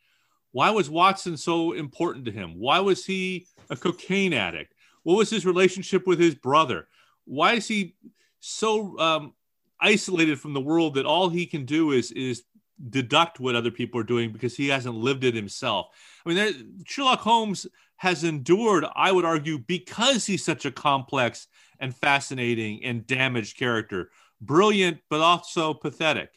Why 0.52 0.70
was 0.70 0.88
Watson 0.88 1.36
so 1.36 1.72
important 1.72 2.24
to 2.26 2.32
him? 2.32 2.58
Why 2.58 2.80
was 2.80 3.04
he 3.04 3.46
a 3.70 3.76
cocaine 3.76 4.32
addict? 4.32 4.74
What 5.02 5.16
was 5.16 5.30
his 5.30 5.46
relationship 5.46 6.06
with 6.06 6.18
his 6.18 6.34
brother? 6.34 6.88
Why 7.24 7.54
is 7.54 7.68
he 7.68 7.94
so 8.40 8.98
um, 8.98 9.34
isolated 9.80 10.40
from 10.40 10.54
the 10.54 10.60
world 10.60 10.94
that 10.94 11.06
all 11.06 11.28
he 11.28 11.46
can 11.46 11.64
do 11.64 11.92
is 11.92 12.12
is 12.12 12.44
deduct 12.90 13.40
what 13.40 13.54
other 13.54 13.70
people 13.70 14.00
are 14.00 14.04
doing 14.04 14.32
because 14.32 14.56
he 14.56 14.68
hasn't 14.68 14.94
lived 14.94 15.24
it 15.24 15.34
himself. 15.34 15.88
I 16.24 16.28
mean, 16.28 16.36
there, 16.36 16.52
Sherlock 16.86 17.20
Holmes 17.20 17.66
has 17.96 18.24
endured, 18.24 18.84
I 18.94 19.12
would 19.12 19.24
argue, 19.24 19.58
because 19.58 20.26
he's 20.26 20.44
such 20.44 20.66
a 20.66 20.70
complex 20.70 21.48
and 21.80 21.96
fascinating 21.96 22.84
and 22.84 23.06
damaged 23.06 23.56
character, 23.56 24.10
brilliant 24.40 24.98
but 25.08 25.20
also 25.20 25.72
pathetic, 25.72 26.30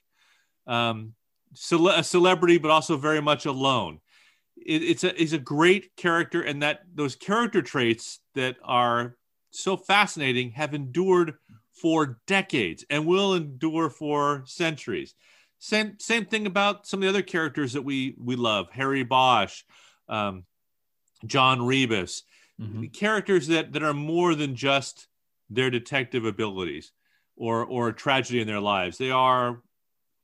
um, 0.68 1.14
cele- 1.54 1.90
a 1.90 2.04
celebrity 2.04 2.58
but 2.58 2.72
also 2.72 2.98
very 2.98 3.22
much 3.22 3.46
alone. 3.46 4.00
It, 4.58 4.84
it's 4.84 5.04
a 5.04 5.22
it's 5.22 5.34
a 5.34 5.40
great 5.40 5.96
character, 5.96 6.42
and 6.42 6.62
that 6.64 6.82
those 6.94 7.16
character 7.16 7.62
traits 7.62 8.20
that 8.36 8.58
are 8.64 9.16
so 9.52 9.78
fascinating 9.78 10.52
have 10.52 10.74
endured 10.74 11.36
for 11.74 12.20
decades 12.28 12.86
and 12.90 13.06
will 13.06 13.34
endure 13.34 13.90
for 13.90 14.44
centuries. 14.46 15.16
Same 15.60 15.96
same 16.00 16.26
thing 16.26 16.46
about 16.46 16.88
some 16.88 17.00
of 17.00 17.04
the 17.04 17.10
other 17.10 17.22
characters 17.22 17.74
that 17.74 17.84
we 17.84 18.16
we 18.18 18.36
love. 18.36 18.68
Harry 18.72 19.04
Bosch, 19.04 19.64
um, 20.08 20.46
John 21.26 21.66
Rebus, 21.66 22.24
mm-hmm. 22.60 22.86
characters 22.88 23.48
that 23.48 23.74
that 23.74 23.84
are 23.84 23.94
more 23.94 24.36
than 24.36 24.56
just 24.56 25.08
their 25.50 25.70
detective 25.70 26.26
abilities 26.26 26.92
or 27.36 27.66
or 27.66 27.90
a 27.90 27.94
tragedy 27.94 28.40
in 28.40 28.48
their 28.48 28.60
lives. 28.60 28.98
They 28.98 29.12
are 29.12 29.62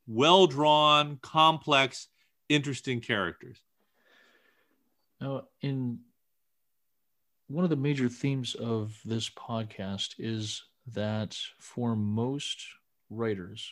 well 0.07 0.47
drawn, 0.47 1.17
complex, 1.21 2.07
interesting 2.49 3.01
characters. 3.01 3.57
Now, 5.19 5.47
in 5.61 5.99
one 7.47 7.63
of 7.63 7.69
the 7.69 7.75
major 7.75 8.09
themes 8.09 8.55
of 8.55 8.99
this 9.05 9.29
podcast 9.29 10.15
is 10.17 10.63
that 10.93 11.37
for 11.59 11.95
most 11.95 12.65
writers, 13.09 13.71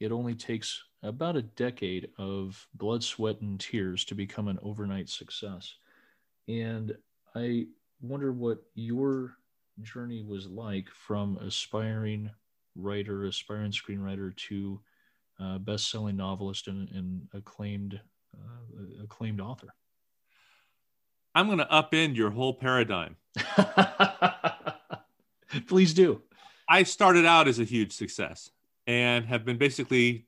it 0.00 0.12
only 0.12 0.34
takes 0.34 0.82
about 1.02 1.36
a 1.36 1.42
decade 1.42 2.08
of 2.18 2.66
blood, 2.74 3.02
sweat, 3.02 3.40
and 3.40 3.58
tears 3.58 4.04
to 4.04 4.14
become 4.14 4.48
an 4.48 4.58
overnight 4.62 5.08
success. 5.08 5.74
And 6.48 6.96
I 7.34 7.66
wonder 8.00 8.32
what 8.32 8.62
your 8.74 9.36
journey 9.82 10.22
was 10.22 10.46
like 10.48 10.88
from 10.90 11.38
aspiring 11.38 12.30
writer, 12.74 13.24
aspiring 13.24 13.72
screenwriter 13.72 14.36
to 14.36 14.80
uh, 15.40 15.58
best-selling 15.58 16.16
novelist 16.16 16.68
and, 16.68 16.88
and 16.90 17.28
acclaimed 17.34 18.00
uh, 18.34 19.02
acclaimed 19.02 19.40
author. 19.40 19.68
I'm 21.34 21.46
going 21.46 21.58
to 21.58 21.66
upend 21.66 22.16
your 22.16 22.30
whole 22.30 22.54
paradigm. 22.54 23.16
Please 25.66 25.94
do. 25.94 26.22
I 26.68 26.82
started 26.82 27.26
out 27.26 27.48
as 27.48 27.58
a 27.58 27.64
huge 27.64 27.92
success 27.92 28.50
and 28.86 29.26
have 29.26 29.44
been 29.44 29.58
basically 29.58 30.26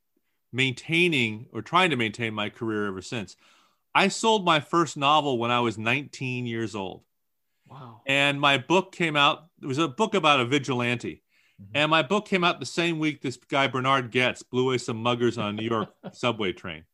maintaining 0.52 1.46
or 1.52 1.62
trying 1.62 1.90
to 1.90 1.96
maintain 1.96 2.34
my 2.34 2.50
career 2.50 2.86
ever 2.86 3.02
since. 3.02 3.36
I 3.94 4.08
sold 4.08 4.44
my 4.44 4.60
first 4.60 4.96
novel 4.96 5.38
when 5.38 5.50
I 5.50 5.60
was 5.60 5.78
19 5.78 6.46
years 6.46 6.74
old. 6.74 7.02
Wow. 7.68 8.02
And 8.06 8.40
my 8.40 8.58
book 8.58 8.92
came 8.92 9.16
out, 9.16 9.46
it 9.62 9.66
was 9.66 9.78
a 9.78 9.88
book 9.88 10.14
about 10.14 10.40
a 10.40 10.44
vigilante. 10.44 11.22
Mm-hmm. 11.60 11.72
And 11.74 11.90
my 11.90 12.02
book 12.02 12.26
came 12.26 12.44
out 12.44 12.60
the 12.60 12.66
same 12.66 12.98
week 12.98 13.20
this 13.20 13.36
guy, 13.36 13.66
Bernhard 13.66 14.12
Goetz 14.12 14.42
blew 14.42 14.68
away 14.68 14.78
some 14.78 15.02
muggers 15.02 15.38
on 15.38 15.48
a 15.48 15.52
New 15.52 15.68
York 15.68 15.90
subway 16.12 16.52
train. 16.52 16.84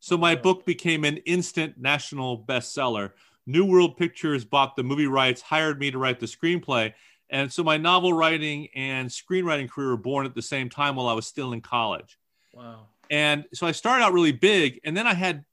So 0.00 0.16
my 0.16 0.34
book 0.34 0.64
became 0.64 1.04
an 1.04 1.18
instant 1.18 1.78
national 1.78 2.44
bestseller. 2.44 3.12
New 3.46 3.64
World 3.64 3.96
Pictures 3.96 4.44
bought 4.44 4.76
the 4.76 4.82
movie 4.82 5.06
rights, 5.06 5.40
hired 5.40 5.78
me 5.78 5.90
to 5.90 5.98
write 5.98 6.20
the 6.20 6.26
screenplay. 6.26 6.92
And 7.30 7.52
so 7.52 7.64
my 7.64 7.76
novel 7.76 8.12
writing 8.12 8.68
and 8.74 9.08
screenwriting 9.08 9.68
career 9.68 9.88
were 9.88 9.96
born 9.96 10.26
at 10.26 10.34
the 10.34 10.42
same 10.42 10.68
time 10.68 10.96
while 10.96 11.08
I 11.08 11.12
was 11.12 11.26
still 11.26 11.52
in 11.52 11.60
college. 11.60 12.18
Wow. 12.52 12.86
And 13.10 13.44
so 13.52 13.66
I 13.66 13.72
started 13.72 14.04
out 14.04 14.12
really 14.12 14.32
big, 14.32 14.80
and 14.84 14.96
then 14.96 15.06
I 15.06 15.14
had, 15.14 15.44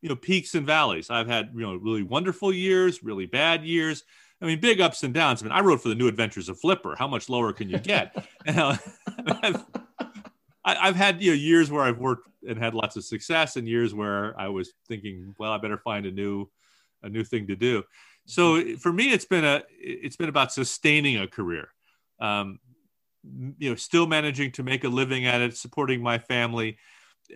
you 0.00 0.08
know, 0.08 0.16
peaks 0.16 0.54
and 0.54 0.66
valleys. 0.66 1.10
I've 1.10 1.28
had, 1.28 1.50
you 1.54 1.60
know, 1.60 1.74
really 1.76 2.02
wonderful 2.02 2.52
years, 2.52 3.02
really 3.02 3.26
bad 3.26 3.64
years. 3.64 4.04
I 4.40 4.46
mean, 4.46 4.60
big 4.60 4.80
ups 4.80 5.02
and 5.02 5.12
downs. 5.12 5.42
I 5.42 5.46
mean, 5.46 5.52
I 5.52 5.60
wrote 5.60 5.82
for 5.82 5.88
the 5.88 5.94
New 5.94 6.06
Adventures 6.08 6.48
of 6.48 6.60
Flipper. 6.60 6.94
How 6.96 7.08
much 7.08 7.28
lower 7.28 7.52
can 7.52 7.68
you 7.68 7.78
get? 7.78 8.14
I've, 8.46 9.64
I've 10.64 10.96
had 10.96 11.20
you 11.22 11.32
know 11.32 11.36
years 11.36 11.70
where 11.70 11.82
I've 11.82 11.98
worked 11.98 12.28
and 12.48 12.58
had 12.58 12.74
lots 12.74 12.96
of 12.96 13.04
success, 13.04 13.56
and 13.56 13.66
years 13.66 13.94
where 13.94 14.38
I 14.38 14.48
was 14.48 14.72
thinking, 14.86 15.34
well, 15.38 15.52
I 15.52 15.58
better 15.58 15.78
find 15.78 16.06
a 16.06 16.10
new, 16.10 16.48
a 17.02 17.08
new 17.08 17.24
thing 17.24 17.48
to 17.48 17.56
do. 17.56 17.82
So 18.26 18.76
for 18.76 18.92
me, 18.92 19.12
it's 19.12 19.24
been 19.24 19.44
a, 19.44 19.62
it's 19.78 20.16
been 20.16 20.28
about 20.28 20.52
sustaining 20.52 21.18
a 21.18 21.26
career. 21.26 21.68
Um, 22.20 22.60
you 23.58 23.70
know 23.70 23.74
still 23.74 24.06
managing 24.06 24.52
to 24.52 24.62
make 24.62 24.84
a 24.84 24.88
living 24.88 25.26
at 25.26 25.40
it 25.40 25.56
supporting 25.56 26.02
my 26.02 26.18
family 26.18 26.78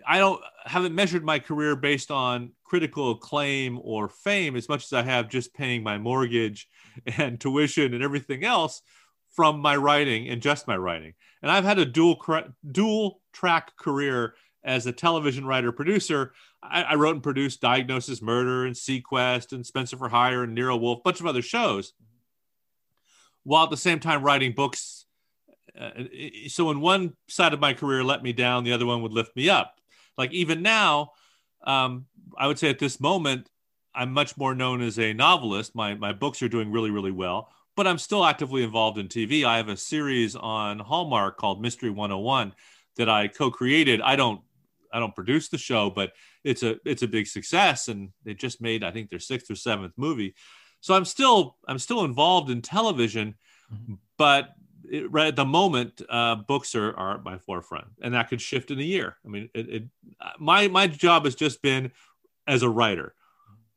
i 0.07 0.17
don't 0.17 0.41
haven't 0.65 0.95
measured 0.95 1.23
my 1.23 1.39
career 1.39 1.75
based 1.75 2.11
on 2.11 2.51
critical 2.63 3.11
acclaim 3.11 3.79
or 3.83 4.09
fame 4.09 4.55
as 4.55 4.69
much 4.69 4.83
as 4.85 4.93
i 4.93 5.01
have 5.01 5.29
just 5.29 5.53
paying 5.53 5.83
my 5.83 5.97
mortgage 5.97 6.67
and 7.17 7.39
tuition 7.39 7.93
and 7.93 8.03
everything 8.03 8.43
else 8.43 8.81
from 9.33 9.59
my 9.59 9.75
writing 9.75 10.29
and 10.29 10.41
just 10.41 10.67
my 10.67 10.77
writing. 10.77 11.13
And 11.41 11.51
i've 11.51 11.63
had 11.63 11.79
a 11.79 11.85
dual 11.85 12.23
dual 12.71 13.21
track 13.33 13.75
career 13.75 14.35
as 14.63 14.85
a 14.85 14.93
television 14.93 15.45
writer 15.45 15.71
producer. 15.71 16.33
I, 16.61 16.83
I 16.83 16.95
wrote 16.95 17.15
and 17.15 17.23
produced 17.23 17.59
diagnosis 17.59 18.21
murder 18.21 18.65
and 18.65 18.75
seaQuest 18.75 19.51
and 19.51 19.65
Spenser 19.65 19.97
for 19.97 20.07
hire 20.07 20.43
and 20.43 20.55
nero 20.55 20.77
wolfe 20.77 20.99
a 20.99 21.01
bunch 21.01 21.19
of 21.19 21.25
other 21.25 21.41
shows 21.41 21.93
while 23.43 23.65
at 23.65 23.69
the 23.69 23.77
same 23.77 23.99
time 23.99 24.23
writing 24.23 24.53
books. 24.53 25.05
Uh, 25.77 26.03
so 26.47 26.65
when 26.65 26.79
one 26.79 27.13
side 27.27 27.53
of 27.53 27.59
my 27.59 27.73
career 27.73 28.03
let 28.03 28.23
me 28.23 28.31
down, 28.31 28.63
the 28.63 28.71
other 28.71 28.85
one 28.85 29.01
would 29.01 29.11
lift 29.11 29.35
me 29.35 29.49
up. 29.49 29.75
Like 30.17 30.31
even 30.33 30.61
now, 30.61 31.11
um, 31.65 32.05
I 32.37 32.47
would 32.47 32.59
say 32.59 32.69
at 32.69 32.79
this 32.79 32.99
moment, 32.99 33.49
I'm 33.95 34.11
much 34.11 34.37
more 34.37 34.55
known 34.55 34.81
as 34.81 34.97
a 34.99 35.13
novelist. 35.13 35.75
My 35.75 35.93
my 35.95 36.13
books 36.13 36.41
are 36.41 36.49
doing 36.49 36.71
really 36.71 36.91
really 36.91 37.11
well, 37.11 37.49
but 37.75 37.87
I'm 37.87 37.97
still 37.97 38.25
actively 38.25 38.63
involved 38.63 38.97
in 38.97 39.07
TV. 39.07 39.45
I 39.45 39.57
have 39.57 39.69
a 39.69 39.77
series 39.77 40.35
on 40.35 40.79
Hallmark 40.79 41.37
called 41.37 41.61
Mystery 41.61 41.89
101 41.89 42.53
that 42.97 43.09
I 43.09 43.27
co-created. 43.27 44.01
I 44.01 44.15
don't 44.15 44.41
I 44.91 44.99
don't 44.99 45.15
produce 45.15 45.49
the 45.49 45.57
show, 45.57 45.89
but 45.89 46.13
it's 46.43 46.63
a 46.63 46.77
it's 46.85 47.01
a 47.03 47.07
big 47.07 47.27
success, 47.27 47.87
and 47.87 48.09
they 48.23 48.33
just 48.33 48.61
made 48.61 48.83
I 48.83 48.91
think 48.91 49.09
their 49.09 49.19
sixth 49.19 49.49
or 49.49 49.55
seventh 49.55 49.93
movie. 49.97 50.35
So 50.81 50.93
I'm 50.93 51.05
still 51.05 51.57
I'm 51.67 51.79
still 51.79 52.03
involved 52.03 52.49
in 52.49 52.61
television, 52.61 53.35
mm-hmm. 53.73 53.95
but 54.17 54.49
it, 54.93 55.11
right 55.11 55.27
at 55.27 55.35
the 55.35 55.43
moment, 55.43 56.01
uh, 56.07 56.35
books 56.35 56.75
are, 56.75 56.95
are 56.95 57.15
at 57.15 57.23
my 57.23 57.39
forefront, 57.39 57.87
and 58.01 58.13
that 58.13 58.29
could 58.29 58.39
shift 58.39 58.69
in 58.69 58.79
a 58.79 58.83
year. 58.83 59.17
I 59.25 59.27
mean, 59.27 59.49
it, 59.53 59.69
it, 59.69 59.83
my 60.39 60.67
my 60.67 60.85
job 60.87 61.25
has 61.25 61.33
just 61.33 61.61
been 61.63 61.91
as 62.47 62.61
a 62.61 62.69
writer. 62.69 63.15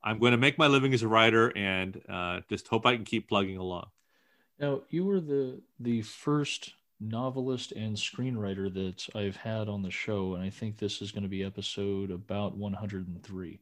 I'm 0.05 0.19
going 0.19 0.33
to 0.33 0.39
make 0.39 0.59
my 0.59 0.67
living 0.67 0.93
as 0.93 1.03
a 1.03 1.09
writer, 1.09 1.57
and 1.57 2.01
uh, 2.09 2.41
just 2.51 2.69
hope 2.69 2.85
I 2.85 2.95
can 2.95 3.05
keep 3.05 3.29
plugging 3.29 3.57
along. 3.57 3.87
Now, 4.61 4.83
you 4.91 5.07
were 5.07 5.21
the 5.21 5.63
the 5.81 6.03
first 6.03 6.75
novelist 7.01 7.73
and 7.73 7.97
screenwriter 7.97 8.73
that 8.75 9.07
I've 9.15 9.37
had 9.37 9.69
on 9.69 9.83
the 9.83 9.91
show, 9.91 10.35
and 10.35 10.43
I 10.43 10.51
think 10.51 10.77
this 10.77 11.01
is 11.01 11.13
going 11.13 11.23
to 11.23 11.31
be 11.31 11.43
episode 11.43 12.11
about 12.11 12.57
103. 12.57 13.61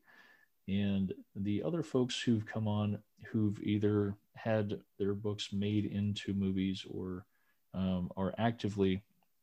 And 0.67 1.13
the 1.37 1.63
other 1.63 1.83
folks 1.83 2.21
who've 2.21 2.45
come 2.45 2.67
on 2.67 2.99
who've 3.31 3.61
either 3.63 4.17
had 4.35 4.81
their 4.99 5.15
books 5.15 5.53
made 5.53 5.85
into 5.87 6.33
movies 6.33 6.85
or 6.91 7.27
um, 7.75 8.11
are 8.17 8.35
actively 8.39 9.03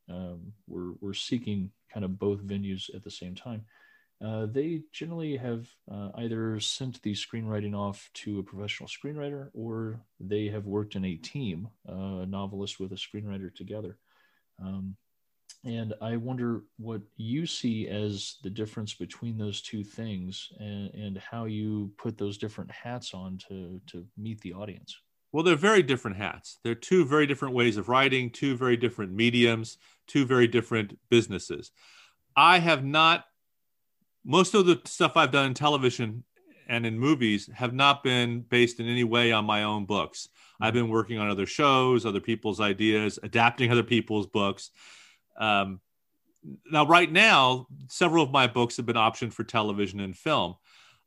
um, 0.09 0.53
we're, 0.67 0.93
we're 0.99 1.13
seeking 1.13 1.71
kind 1.93 2.03
of 2.03 2.17
both 2.19 2.41
venues 2.45 2.93
at 2.95 3.03
the 3.03 3.11
same 3.11 3.35
time. 3.35 3.65
uh, 4.23 4.45
they 4.45 4.83
generally 4.91 5.35
have 5.35 5.67
uh, 5.91 6.09
either 6.15 6.59
sent 6.59 7.01
the 7.01 7.13
screenwriting 7.13 7.75
off 7.75 8.09
to 8.13 8.39
a 8.39 8.43
professional 8.43 8.87
screenwriter 8.87 9.49
or 9.53 9.99
they 10.19 10.47
have 10.47 10.65
worked 10.65 10.95
in 10.95 11.05
a 11.05 11.15
team, 11.15 11.67
uh, 11.89 12.19
a 12.19 12.25
novelist 12.25 12.79
with 12.79 12.91
a 12.91 12.95
screenwriter 12.95 13.53
together. 13.53 13.97
Um, 14.61 14.95
and 15.63 15.93
I 16.01 16.17
wonder 16.17 16.63
what 16.77 17.01
you 17.17 17.45
see 17.45 17.87
as 17.87 18.37
the 18.43 18.49
difference 18.49 18.93
between 18.93 19.37
those 19.37 19.61
two 19.61 19.83
things 19.83 20.51
and, 20.59 20.93
and 20.93 21.17
how 21.17 21.45
you 21.45 21.91
put 21.97 22.17
those 22.17 22.37
different 22.37 22.71
hats 22.71 23.13
on 23.13 23.39
to, 23.47 23.81
to 23.87 24.05
meet 24.17 24.39
the 24.41 24.53
audience. 24.53 24.97
Well, 25.31 25.43
they're 25.43 25.55
very 25.55 25.81
different 25.81 26.17
hats. 26.17 26.59
They're 26.63 26.75
two 26.75 27.05
very 27.05 27.25
different 27.25 27.55
ways 27.55 27.77
of 27.77 27.89
writing, 27.89 28.29
two 28.29 28.55
very 28.57 28.75
different 28.75 29.13
mediums, 29.13 29.77
two 30.07 30.25
very 30.25 30.47
different 30.47 30.99
businesses. 31.09 31.71
I 32.35 32.59
have 32.59 32.83
not, 32.83 33.25
most 34.25 34.53
of 34.53 34.65
the 34.65 34.81
stuff 34.85 35.15
I've 35.15 35.31
done 35.31 35.47
in 35.47 35.53
television 35.53 36.23
and 36.67 36.85
in 36.85 36.99
movies 36.99 37.49
have 37.53 37.73
not 37.73 38.03
been 38.03 38.41
based 38.41 38.79
in 38.79 38.87
any 38.87 39.03
way 39.03 39.31
on 39.31 39.45
my 39.45 39.63
own 39.63 39.85
books. 39.85 40.29
I've 40.59 40.73
been 40.73 40.89
working 40.89 41.17
on 41.17 41.29
other 41.29 41.45
shows, 41.45 42.05
other 42.05 42.19
people's 42.19 42.59
ideas, 42.59 43.17
adapting 43.23 43.71
other 43.71 43.83
people's 43.83 44.27
books. 44.27 44.71
Um, 45.37 45.79
now, 46.71 46.85
right 46.85 47.11
now, 47.11 47.67
several 47.87 48.23
of 48.23 48.31
my 48.31 48.47
books 48.47 48.77
have 48.77 48.85
been 48.85 48.95
optioned 48.95 49.33
for 49.33 49.43
television 49.43 49.99
and 49.99 50.15
film. 50.15 50.55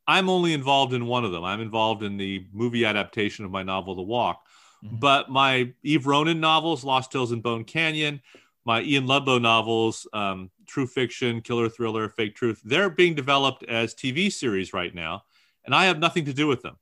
I'm 0.07 0.29
only 0.29 0.53
involved 0.53 0.93
in 0.93 1.07
one 1.07 1.25
of 1.25 1.33
them. 1.33 1.45
I'm 1.45 1.61
involved 1.61 2.03
in 2.03 2.17
the 2.17 2.47
movie 2.53 2.85
adaptation 2.85 3.45
of 3.45 3.51
my 3.51 3.63
novel, 3.63 3.95
The 3.95 4.03
Walk. 4.03 4.45
Mm-hmm. 4.85 4.97
But 4.97 5.31
my 5.31 5.73
Eve 5.83 6.07
Ronin 6.07 6.41
novels, 6.41 6.85
Lost 6.85 7.13
Hills 7.13 7.33
and 7.33 7.43
Bone 7.43 7.65
Canyon, 7.65 8.21
my 8.65 8.83
Ian 8.83 9.07
Ludlow 9.07 9.39
novels, 9.39 10.07
um, 10.13 10.51
True 10.67 10.87
Fiction, 10.87 11.41
Killer 11.41 11.69
Thriller, 11.69 12.09
Fake 12.09 12.35
Truth, 12.35 12.61
they're 12.65 12.91
being 12.91 13.15
developed 13.15 13.63
as 13.65 13.95
TV 13.95 14.33
series 14.33 14.73
right 14.73 14.95
now, 14.95 15.25
and 15.65 15.75
I 15.75 15.87
have 15.87 15.99
nothing 15.99 16.25
to 16.27 16.33
do 16.33 16.47
with 16.47 16.63
them. 16.63 16.77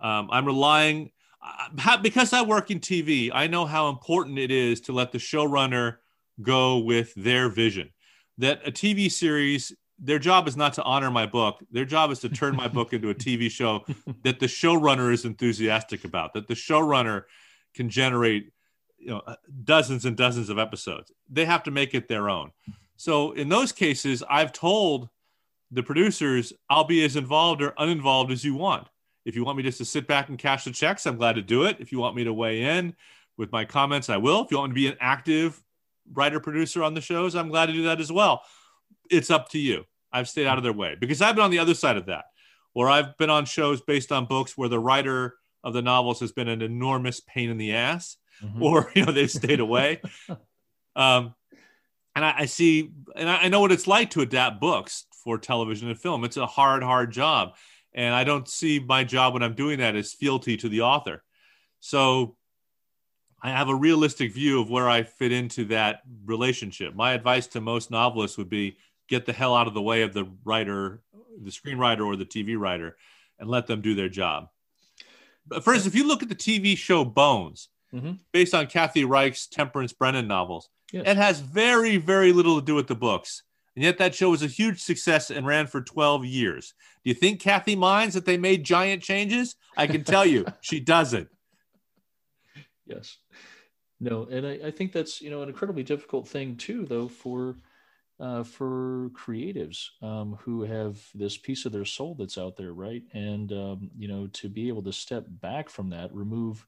Um, 0.00 0.28
I'm 0.30 0.44
relying, 0.44 1.12
uh, 1.42 1.96
because 1.98 2.32
I 2.32 2.42
work 2.42 2.70
in 2.70 2.80
TV, 2.80 3.30
I 3.32 3.46
know 3.46 3.66
how 3.66 3.88
important 3.88 4.38
it 4.38 4.50
is 4.50 4.80
to 4.82 4.92
let 4.92 5.12
the 5.12 5.18
showrunner 5.18 5.98
go 6.42 6.78
with 6.78 7.14
their 7.14 7.48
vision. 7.48 7.90
That 8.38 8.66
a 8.66 8.72
TV 8.72 9.10
series, 9.10 9.72
their 9.98 10.18
job 10.18 10.46
is 10.46 10.56
not 10.56 10.74
to 10.74 10.82
honor 10.82 11.10
my 11.10 11.26
book. 11.26 11.64
Their 11.70 11.84
job 11.84 12.10
is 12.10 12.20
to 12.20 12.28
turn 12.28 12.54
my 12.54 12.68
book 12.68 12.92
into 12.92 13.10
a 13.10 13.14
TV 13.14 13.50
show 13.50 13.84
that 14.22 14.40
the 14.40 14.46
showrunner 14.46 15.12
is 15.12 15.24
enthusiastic 15.24 16.04
about, 16.04 16.34
that 16.34 16.48
the 16.48 16.54
showrunner 16.54 17.24
can 17.74 17.88
generate 17.88 18.52
you 18.98 19.08
know 19.08 19.22
dozens 19.64 20.04
and 20.04 20.16
dozens 20.16 20.48
of 20.48 20.58
episodes. 20.58 21.12
They 21.30 21.44
have 21.44 21.62
to 21.64 21.70
make 21.70 21.94
it 21.94 22.08
their 22.08 22.28
own. 22.28 22.52
So 22.96 23.32
in 23.32 23.48
those 23.48 23.72
cases, 23.72 24.22
I've 24.28 24.52
told 24.52 25.08
the 25.70 25.82
producers, 25.82 26.52
I'll 26.70 26.84
be 26.84 27.04
as 27.04 27.16
involved 27.16 27.62
or 27.62 27.74
uninvolved 27.78 28.30
as 28.30 28.44
you 28.44 28.54
want. 28.54 28.88
If 29.24 29.34
you 29.34 29.44
want 29.44 29.56
me 29.58 29.64
just 29.64 29.78
to 29.78 29.84
sit 29.84 30.06
back 30.06 30.28
and 30.28 30.38
cash 30.38 30.64
the 30.64 30.70
checks, 30.70 31.06
I'm 31.06 31.16
glad 31.16 31.34
to 31.34 31.42
do 31.42 31.64
it. 31.64 31.76
If 31.80 31.90
you 31.90 31.98
want 31.98 32.14
me 32.14 32.24
to 32.24 32.32
weigh 32.32 32.62
in 32.62 32.94
with 33.36 33.50
my 33.52 33.64
comments, 33.64 34.08
I 34.08 34.16
will. 34.18 34.44
If 34.44 34.50
you 34.50 34.58
want 34.58 34.72
me 34.72 34.82
to 34.82 34.88
be 34.88 34.92
an 34.92 34.98
active 35.00 35.62
writer 36.12 36.38
producer 36.38 36.82
on 36.82 36.94
the 36.94 37.00
shows, 37.00 37.34
I'm 37.34 37.48
glad 37.48 37.66
to 37.66 37.72
do 37.72 37.82
that 37.84 38.00
as 38.00 38.12
well. 38.12 38.42
It's 39.10 39.30
up 39.30 39.50
to 39.50 39.58
you. 39.58 39.84
I've 40.12 40.28
stayed 40.28 40.46
out 40.46 40.58
of 40.58 40.64
their 40.64 40.72
way 40.72 40.96
because 40.98 41.20
I've 41.20 41.34
been 41.34 41.44
on 41.44 41.50
the 41.50 41.58
other 41.58 41.74
side 41.74 41.96
of 41.96 42.06
that, 42.06 42.26
where 42.72 42.88
I've 42.88 43.16
been 43.18 43.30
on 43.30 43.44
shows 43.44 43.80
based 43.80 44.12
on 44.12 44.26
books 44.26 44.56
where 44.56 44.68
the 44.68 44.78
writer 44.78 45.34
of 45.62 45.72
the 45.72 45.82
novels 45.82 46.20
has 46.20 46.32
been 46.32 46.48
an 46.48 46.62
enormous 46.62 47.20
pain 47.20 47.50
in 47.50 47.58
the 47.58 47.74
ass, 47.74 48.16
mm-hmm. 48.42 48.62
or 48.62 48.90
you 48.94 49.04
know 49.04 49.12
they've 49.12 49.30
stayed 49.30 49.60
away. 49.60 50.00
um, 50.96 51.34
and 52.14 52.24
I, 52.24 52.34
I 52.38 52.46
see, 52.46 52.92
and 53.14 53.28
I, 53.28 53.42
I 53.42 53.48
know 53.48 53.60
what 53.60 53.72
it's 53.72 53.86
like 53.86 54.10
to 54.10 54.22
adapt 54.22 54.60
books 54.60 55.04
for 55.22 55.38
television 55.38 55.88
and 55.88 55.98
film. 55.98 56.24
It's 56.24 56.36
a 56.36 56.46
hard, 56.46 56.82
hard 56.82 57.12
job, 57.12 57.56
and 57.92 58.14
I 58.14 58.24
don't 58.24 58.48
see 58.48 58.78
my 58.78 59.04
job 59.04 59.34
when 59.34 59.42
I'm 59.42 59.54
doing 59.54 59.80
that 59.80 59.96
as 59.96 60.12
fealty 60.12 60.56
to 60.58 60.68
the 60.68 60.82
author. 60.82 61.22
So 61.80 62.36
I 63.46 63.50
have 63.50 63.68
a 63.68 63.74
realistic 63.76 64.32
view 64.32 64.60
of 64.60 64.70
where 64.70 64.90
I 64.90 65.04
fit 65.04 65.30
into 65.30 65.66
that 65.66 66.02
relationship. 66.24 66.96
My 66.96 67.12
advice 67.12 67.46
to 67.48 67.60
most 67.60 67.92
novelists 67.92 68.36
would 68.38 68.50
be 68.50 68.76
get 69.06 69.24
the 69.24 69.32
hell 69.32 69.54
out 69.54 69.68
of 69.68 69.74
the 69.74 69.80
way 69.80 70.02
of 70.02 70.12
the 70.12 70.28
writer, 70.44 71.00
the 71.40 71.52
screenwriter, 71.52 72.04
or 72.04 72.16
the 72.16 72.24
TV 72.24 72.58
writer, 72.58 72.96
and 73.38 73.48
let 73.48 73.68
them 73.68 73.82
do 73.82 73.94
their 73.94 74.08
job. 74.08 74.48
But 75.46 75.58
instance, 75.58 75.86
if 75.86 75.94
you 75.94 76.08
look 76.08 76.24
at 76.24 76.28
the 76.28 76.34
TV 76.34 76.76
show 76.76 77.04
Bones, 77.04 77.68
mm-hmm. 77.94 78.14
based 78.32 78.52
on 78.52 78.66
Kathy 78.66 79.04
Reichs' 79.04 79.48
Temperance 79.48 79.92
Brennan 79.92 80.26
novels, 80.26 80.68
yes. 80.90 81.04
it 81.06 81.16
has 81.16 81.38
very, 81.38 81.98
very 81.98 82.32
little 82.32 82.58
to 82.58 82.66
do 82.66 82.74
with 82.74 82.88
the 82.88 82.96
books. 82.96 83.44
And 83.76 83.84
yet 83.84 83.98
that 83.98 84.12
show 84.12 84.30
was 84.30 84.42
a 84.42 84.48
huge 84.48 84.82
success 84.82 85.30
and 85.30 85.46
ran 85.46 85.68
for 85.68 85.82
12 85.82 86.24
years. 86.24 86.74
Do 87.04 87.10
you 87.10 87.14
think 87.14 87.40
Kathy 87.40 87.76
minds 87.76 88.16
that 88.16 88.24
they 88.24 88.38
made 88.38 88.64
giant 88.64 89.04
changes? 89.04 89.54
I 89.76 89.86
can 89.86 90.02
tell 90.02 90.26
you, 90.26 90.46
she 90.62 90.80
doesn't. 90.80 91.28
Yes. 92.86 93.18
No, 93.98 94.24
and 94.30 94.46
I, 94.46 94.58
I 94.66 94.70
think 94.70 94.92
that's 94.92 95.20
you 95.20 95.30
know 95.30 95.42
an 95.42 95.48
incredibly 95.48 95.82
difficult 95.82 96.28
thing 96.28 96.56
too, 96.56 96.84
though, 96.84 97.08
for 97.08 97.56
uh, 98.20 98.44
for 98.44 99.10
creatives 99.10 99.88
um, 100.02 100.38
who 100.40 100.62
have 100.62 100.98
this 101.14 101.36
piece 101.36 101.64
of 101.64 101.72
their 101.72 101.84
soul 101.84 102.14
that's 102.14 102.38
out 102.38 102.56
there, 102.56 102.72
right? 102.72 103.02
And 103.12 103.52
um, 103.52 103.90
you 103.96 104.08
know, 104.08 104.26
to 104.34 104.48
be 104.48 104.68
able 104.68 104.82
to 104.84 104.92
step 104.92 105.24
back 105.28 105.68
from 105.68 105.90
that, 105.90 106.14
remove 106.14 106.66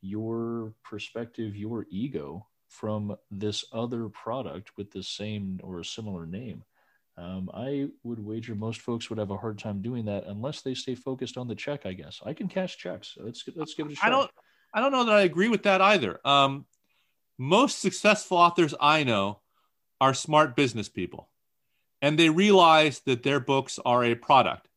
your 0.00 0.74
perspective, 0.84 1.56
your 1.56 1.86
ego 1.90 2.46
from 2.68 3.16
this 3.30 3.64
other 3.72 4.08
product 4.08 4.76
with 4.76 4.90
the 4.90 5.02
same 5.02 5.60
or 5.62 5.80
a 5.80 5.84
similar 5.84 6.26
name. 6.26 6.62
Um, 7.18 7.50
I 7.54 7.88
would 8.02 8.22
wager 8.22 8.54
most 8.54 8.82
folks 8.82 9.08
would 9.08 9.18
have 9.18 9.30
a 9.30 9.38
hard 9.38 9.58
time 9.58 9.80
doing 9.80 10.04
that 10.04 10.24
unless 10.26 10.60
they 10.60 10.74
stay 10.74 10.94
focused 10.94 11.38
on 11.38 11.48
the 11.48 11.54
check. 11.54 11.86
I 11.86 11.94
guess 11.94 12.20
I 12.24 12.34
can 12.34 12.48
cash 12.48 12.76
checks. 12.76 13.16
Let's 13.18 13.44
let's 13.54 13.74
give 13.74 13.86
it 13.86 13.92
a 13.92 13.96
shot. 13.96 14.06
I 14.06 14.10
don't. 14.10 14.30
I 14.76 14.80
don't 14.80 14.92
know 14.92 15.04
that 15.04 15.16
I 15.16 15.22
agree 15.22 15.48
with 15.48 15.62
that 15.62 15.80
either. 15.80 16.20
Um, 16.22 16.66
most 17.38 17.80
successful 17.80 18.36
authors 18.36 18.74
I 18.78 19.04
know 19.04 19.40
are 20.02 20.12
smart 20.12 20.54
business 20.54 20.90
people, 20.90 21.30
and 22.02 22.18
they 22.18 22.28
realize 22.28 23.00
that 23.06 23.22
their 23.22 23.40
books 23.40 23.78
are 23.86 24.04
a 24.04 24.14
product 24.14 24.68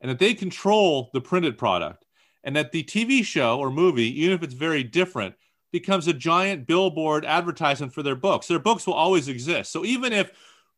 and 0.00 0.08
that 0.08 0.20
they 0.20 0.34
control 0.34 1.10
the 1.12 1.20
printed 1.20 1.58
product, 1.58 2.04
and 2.44 2.54
that 2.54 2.70
the 2.70 2.84
TV 2.84 3.24
show 3.24 3.58
or 3.58 3.70
movie, 3.70 4.20
even 4.22 4.34
if 4.34 4.44
it's 4.44 4.54
very 4.54 4.84
different, 4.84 5.34
becomes 5.72 6.06
a 6.06 6.12
giant 6.12 6.66
billboard 6.66 7.24
advertisement 7.24 7.92
for 7.92 8.02
their 8.04 8.16
books. 8.16 8.46
Their 8.46 8.58
books 8.60 8.86
will 8.86 8.94
always 8.94 9.26
exist. 9.26 9.72
So 9.72 9.84
even 9.84 10.12
if 10.12 10.32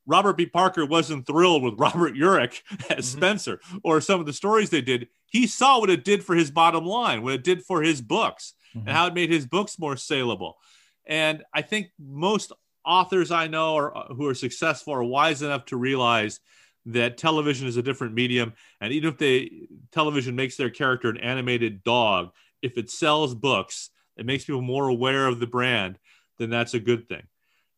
Robert 0.07 0.37
B. 0.37 0.47
Parker 0.47 0.85
wasn't 0.87 1.27
thrilled 1.27 1.63
with 1.63 1.75
Robert 1.79 2.15
Urich 2.15 2.63
as 2.91 3.15
mm-hmm. 3.15 3.19
Spenser 3.19 3.61
or 3.83 4.01
some 4.01 4.21
of 4.21 4.27
the 4.27 4.33
stories 4.33 4.71
they 4.71 4.83
did. 4.83 5.09
He 5.35 5.49
saw 5.49 5.81
what 5.81 5.91
it 5.91 6.05
did 6.05 6.23
for 6.23 6.37
his 6.37 6.53
bottom 6.53 6.87
line, 6.87 7.25
what 7.25 7.35
it 7.35 7.43
did 7.43 7.65
for 7.65 7.83
his 7.83 8.01
books, 8.01 8.55
mm-hmm. 8.71 8.87
and 8.87 8.97
how 8.97 9.09
it 9.09 9.15
made 9.15 9.33
his 9.33 9.47
books 9.47 9.81
more 9.81 9.97
saleable. 9.97 10.59
And 11.07 11.43
I 11.53 11.63
think 11.63 11.89
most 11.99 12.53
authors 12.87 13.33
I 13.33 13.49
know 13.49 13.75
are, 13.75 13.97
uh, 13.97 14.15
who 14.15 14.29
are 14.29 14.35
successful 14.35 14.95
are 14.95 15.03
wise 15.03 15.43
enough 15.43 15.65
to 15.67 15.77
realize 15.77 16.39
that 16.87 17.19
television 17.19 17.67
is 17.67 17.77
a 17.77 17.83
different 17.83 18.15
medium. 18.15 18.53
And 18.81 18.93
even 18.93 19.09
if 19.09 19.19
they 19.19 19.51
television 19.91 20.37
makes 20.37 20.57
their 20.57 20.71
character 20.71 21.11
an 21.11 21.17
animated 21.17 21.83
dog, 21.83 22.31
if 22.63 22.79
it 22.79 22.89
sells 22.89 23.35
books, 23.35 23.91
it 24.17 24.27
makes 24.27 24.45
people 24.45 24.63
more 24.63 24.87
aware 24.87 25.27
of 25.27 25.41
the 25.41 25.49
brand, 25.49 25.99
then 26.39 26.49
that's 26.49 26.75
a 26.75 26.81
good 26.81 27.09
thing. 27.09 27.25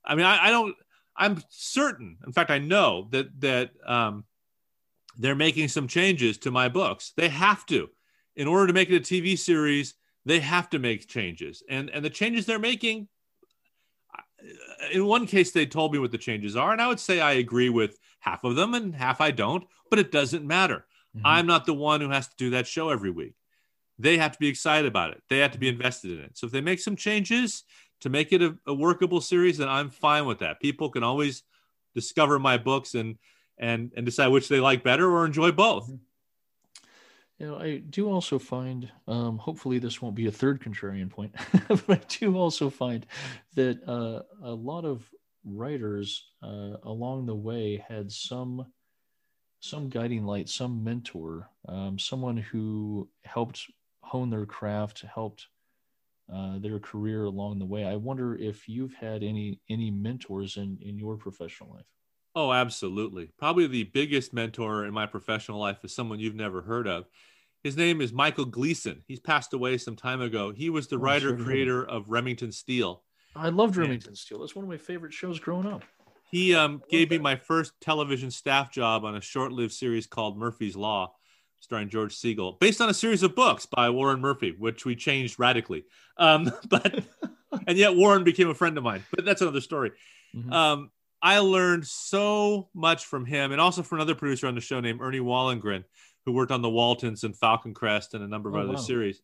I 0.05 0.14
mean, 0.14 0.27
I, 0.27 0.49
I 0.49 0.51
don't 0.51 0.77
I'm 1.16 1.42
certain, 1.49 2.19
in 2.27 2.33
fact, 2.35 2.51
I 2.51 2.59
know 2.59 3.09
that 3.12 3.40
that 3.40 3.71
um, 3.87 4.25
they're 5.16 5.35
making 5.35 5.68
some 5.68 5.88
changes 5.88 6.38
to 6.38 6.50
my 6.50 6.68
books. 6.68 7.12
They 7.16 7.29
have 7.29 7.64
to, 7.66 7.88
in 8.35 8.46
order 8.46 8.66
to 8.66 8.72
make 8.72 8.90
it 8.90 8.96
a 8.96 9.00
TV 9.00 9.38
series. 9.38 9.94
They 10.24 10.40
have 10.40 10.68
to 10.70 10.81
make 10.81 11.07
changes, 11.07 11.62
and 11.68 11.88
and 11.90 12.05
the 12.05 12.11
changes 12.11 12.46
they're 12.46 12.59
making. 12.59 13.09
In 14.92 15.07
one 15.07 15.26
case, 15.26 15.52
they 15.52 15.66
told 15.66 15.92
me 15.92 15.98
what 15.98 16.11
the 16.11 16.18
changes 16.18 16.57
are, 16.57 16.72
and 16.72 16.83
I 16.83 16.88
would 16.88 17.00
say 17.00 17.20
I 17.20 17.35
agree 17.35 17.68
with 17.68 17.98
half 18.18 18.42
of 18.42 18.57
them, 18.57 18.74
and 18.74 18.94
half 18.94 19.20
I 19.20 19.31
don't. 19.31 19.64
But 19.88 20.00
it 20.00 20.11
doesn't 20.11 20.44
matter. 20.44 20.85
Mm-hmm. 21.16 21.26
I'm 21.26 21.46
not 21.46 21.64
the 21.64 21.74
one 21.74 22.00
who 22.00 22.11
has 22.11 22.26
to 22.26 22.35
do 22.37 22.50
that 22.50 22.66
show 22.66 22.90
every 22.90 23.11
week. 23.11 23.35
They 23.98 24.18
have 24.18 24.33
to 24.33 24.38
be 24.38 24.48
excited 24.48 24.88
about 24.88 25.12
it. 25.12 25.22
They 25.31 25.38
have 25.38 25.52
to 25.52 25.59
be 25.59 25.68
invested 25.68 26.11
in 26.11 26.18
it. 26.18 26.37
So 26.37 26.46
if 26.46 26.52
they 26.52 26.61
make 26.61 26.81
some 26.81 26.96
changes, 26.96 27.62
to 28.00 28.09
make 28.09 28.33
it 28.33 28.42
a, 28.42 28.57
a 28.66 28.74
workable 28.74 29.20
series, 29.20 29.59
then 29.59 29.68
I'm 29.68 29.90
fine 29.90 30.26
with 30.26 30.40
that. 30.40 30.61
People 30.61 30.90
can 30.90 31.02
always 31.02 31.42
discover 31.94 32.38
my 32.38 32.59
books 32.59 32.94
and 32.94 33.16
and 33.59 33.92
and 33.97 34.05
decide 34.05 34.29
which 34.29 34.49
they 34.49 34.61
like 34.61 34.83
better 34.83 35.11
or 35.11 35.25
enjoy 35.25 35.53
both. 35.53 35.85
Mm-hmm. 35.85 35.97
You 37.38 37.47
know, 37.49 37.59
I 37.59 37.79
do 37.79 38.11
also 38.11 38.38
find, 38.38 38.90
um, 39.07 39.37
hopefully, 39.37 39.79
this 39.79 40.01
won't 40.01 40.14
be 40.14 40.27
a 40.27 40.33
third 40.33 40.59
contrarian 40.59 41.11
point, 41.11 41.35
but 41.69 41.90
I 41.90 42.01
do 42.09 42.35
also 42.38 42.71
find 42.71 43.05
that 43.55 43.87
uh, 43.87 44.23
a 44.42 44.53
lot 44.53 44.87
of 44.87 45.07
writers 45.45 46.25
uh, 46.42 46.77
along 46.83 47.27
the 47.27 47.35
way 47.35 47.85
had 47.87 48.11
some 48.11 48.66
some 49.61 49.88
guiding 49.88 50.25
light, 50.25 50.49
some 50.49 50.85
mentor, 50.85 51.49
um, 51.69 51.99
someone 51.99 52.37
who 52.37 53.09
helped 53.25 53.66
hone 54.01 54.31
their 54.31 54.47
craft, 54.47 55.05
helped 55.12 55.49
uh, 56.33 56.59
their 56.59 56.79
career 56.79 57.25
along 57.25 57.59
the 57.59 57.64
way. 57.64 57.85
I 57.85 57.97
wonder 57.97 58.37
if 58.37 58.69
you've 58.69 58.95
had 58.95 59.23
any 59.23 59.61
any 59.69 59.90
mentors 59.90 60.57
in 60.57 60.79
in 60.81 60.99
your 60.99 61.16
professional 61.16 61.75
life. 61.75 61.87
Oh, 62.37 62.53
absolutely. 62.53 63.31
Probably 63.38 63.66
the 63.66 63.85
biggest 63.85 64.35
mentor 64.35 64.85
in 64.85 64.92
my 64.92 65.07
professional 65.07 65.59
life 65.59 65.83
is 65.85 65.94
someone 65.94 66.20
you've 66.20 66.35
never 66.35 66.61
heard 66.61 66.87
of. 66.87 67.07
His 67.64 67.79
name 67.79 68.03
is 68.03 68.12
Michael 68.12 68.44
Gleason. 68.44 69.03
He's 69.09 69.18
passed 69.18 69.55
away 69.55 69.79
some 69.79 69.96
time 69.96 70.20
ago. 70.20 70.53
He 70.53 70.68
was 70.68 70.87
the 70.87 70.96
Oh, 70.96 71.01
writer 71.01 71.35
hear 71.35 71.44
creator 71.44 71.83
of 71.83 72.11
Remington 72.11 72.53
Steele. 72.53 73.03
I 73.35 73.49
loved. 73.49 73.77
Remington 73.77 74.14
Steele. 74.14 74.40
That's 74.40 74.55
one 74.55 74.64
of 74.66 74.68
my 74.68 74.77
favorite 74.77 75.14
shows 75.14 75.40
growing 75.40 75.66
up. 75.66 75.83
He 76.31 76.55
um, 76.55 76.83
gave 76.90 77.11
me 77.11 77.16
my 77.18 77.37
first 77.37 77.72
television 77.81 78.31
staff 78.31 78.70
job 78.70 79.05
on 79.05 79.16
a 79.16 79.20
short-lived 79.22 79.72
series 79.72 80.07
called 80.07 80.37
Murphy's 80.37 80.77
Law, 80.77 81.14
starring 81.61 81.88
George 81.88 82.14
Segal, 82.14 82.61
based 82.61 82.83
on 82.83 82.90
a 82.90 82.94
series 82.94 83.22
of 83.22 83.35
books 83.35 83.64
by 83.64 83.88
Warren 83.88 84.20
Murphy, 84.20 84.55
which 84.59 84.85
we 84.85 84.94
changed 84.94 85.38
radically. 85.38 85.85
Um, 86.18 86.51
but 86.68 87.03
and 87.66 87.79
yet 87.79 87.96
Warren 87.96 88.25
became 88.25 88.51
a 88.51 88.55
friend 88.55 88.77
of 88.77 88.85
mine. 88.85 89.05
But 89.11 89.25
that's 89.25 89.40
another 89.40 89.62
story. 89.62 89.92
Mhm. 90.37 90.53
Um, 90.53 90.90
I 91.22 91.38
learned 91.38 91.87
so 91.87 92.68
much 92.74 93.05
from 93.07 93.24
him, 93.24 93.52
and 93.52 93.61
also 93.61 93.83
from 93.83 93.98
another 93.98 94.14
producer 94.14 94.46
on 94.46 94.55
the 94.55 94.61
show 94.61 94.81
named 94.81 95.00
Ernie 95.00 95.20
Wallengren, 95.20 95.85
who 96.24 96.33
worked 96.33 96.52
on 96.52 96.62
The 96.62 96.70
Waltons 96.70 97.24
and 97.24 97.37
Falcon 97.37 97.74
Crest 97.74 98.14
and 98.14 98.22
a 98.22 98.29
number 98.29 98.48
of 98.48 98.55
Oh, 98.57 98.61
other 98.61 98.68
wow. 98.72 98.76
series. 98.76 99.22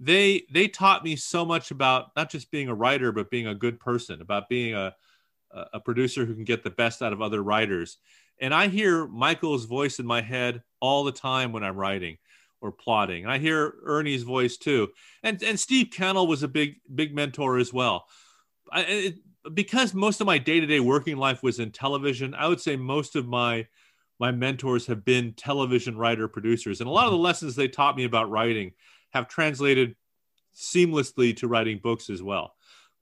They 0.00 0.44
they 0.52 0.66
taught 0.68 1.04
me 1.04 1.14
so 1.16 1.44
much 1.44 1.70
about 1.70 2.08
not 2.16 2.30
just 2.30 2.50
being 2.50 2.68
a 2.68 2.74
writer, 2.74 3.12
but 3.12 3.30
being 3.30 3.46
a 3.46 3.54
good 3.54 3.78
person, 3.78 4.20
about 4.20 4.48
being 4.48 4.74
a 4.74 4.94
a 5.72 5.80
producer 5.80 6.24
who 6.24 6.34
can 6.34 6.44
get 6.44 6.64
the 6.64 6.70
best 6.70 7.02
out 7.02 7.12
of 7.12 7.20
other 7.20 7.42
writers. 7.42 7.98
And 8.40 8.54
I 8.54 8.68
hear 8.68 9.06
Michael's 9.06 9.66
voice 9.66 9.98
in 9.98 10.06
my 10.06 10.22
head 10.22 10.62
all 10.80 11.04
the 11.04 11.12
time 11.12 11.52
when 11.52 11.62
I'm 11.62 11.76
writing 11.76 12.16
or 12.62 12.72
plotting. 12.72 13.22
And 13.22 13.30
I 13.30 13.36
hear 13.38 13.74
Ernie's 13.84 14.22
voice 14.22 14.56
too. 14.56 14.88
And 15.22 15.42
and 15.42 15.60
Steve 15.60 15.88
Cannell 15.92 16.26
was 16.26 16.42
a 16.42 16.48
big 16.48 16.76
big 16.92 17.14
mentor 17.14 17.58
as 17.58 17.72
well. 17.72 18.06
I, 18.72 18.80
it, 18.82 19.14
because 19.54 19.94
most 19.94 20.20
of 20.20 20.26
my 20.26 20.38
day-to-day 20.38 20.80
working 20.80 21.16
life 21.16 21.42
was 21.42 21.58
in 21.58 21.70
television, 21.72 22.34
I 22.34 22.48
would 22.48 22.60
say 22.60 22.76
most 22.76 23.16
of 23.16 23.26
my 23.26 23.66
my 24.20 24.30
mentors 24.30 24.86
have 24.86 25.04
been 25.04 25.32
television 25.32 25.96
writer 25.96 26.28
producers. 26.28 26.80
And 26.80 26.88
a 26.88 26.92
lot 26.92 27.06
of 27.06 27.12
the 27.12 27.18
lessons 27.18 27.56
they 27.56 27.66
taught 27.66 27.96
me 27.96 28.04
about 28.04 28.30
writing 28.30 28.72
have 29.10 29.26
translated 29.26 29.96
seamlessly 30.54 31.36
to 31.38 31.48
writing 31.48 31.80
books 31.82 32.08
as 32.08 32.22
well. 32.22 32.54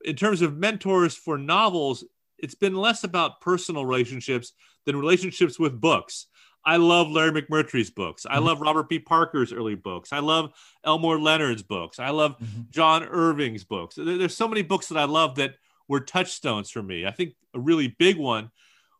In 0.05 0.17
terms 0.17 0.41
of 0.41 0.57
mentors 0.57 1.15
for 1.15 1.37
novels, 1.37 2.05
it's 2.39 2.55
been 2.55 2.75
less 2.75 3.05
about 3.05 3.43
personal 3.43 3.85
relationships 3.85 4.53
than 4.87 4.97
relationships 4.97 5.59
with 5.59 5.79
books. 5.79 6.27
I 6.65 6.77
love 6.77 7.11
Larry 7.11 7.43
McMurtry's 7.43 7.91
books. 7.91 8.25
I 8.25 8.39
Mhm. 8.39 8.45
love 8.45 8.61
Robert 8.63 8.89
B. 8.89 8.99
Parker's 8.99 9.53
early 9.53 9.75
books. 9.75 10.13
I 10.13 10.21
love 10.21 10.53
Elmore 10.85 11.19
Leonard's 11.19 11.63
books. 11.63 11.99
I 11.99 12.11
love 12.11 12.39
Mhm. 12.39 12.71
John 12.71 13.03
Irving's 13.03 13.65
books. 13.65 13.97
There's 13.97 14.37
so 14.37 14.49
many 14.49 14.63
books 14.63 14.89
that 14.89 14.97
I 14.99 15.05
love 15.05 15.35
that 15.37 15.57
were 15.91 16.01
touchstones 16.01 16.71
for 16.71 16.83
me. 16.85 17.05
I 17.05 17.11
think 17.11 17.35
a 17.53 17.59
really 17.59 17.89
big 17.99 18.17
one 18.17 18.53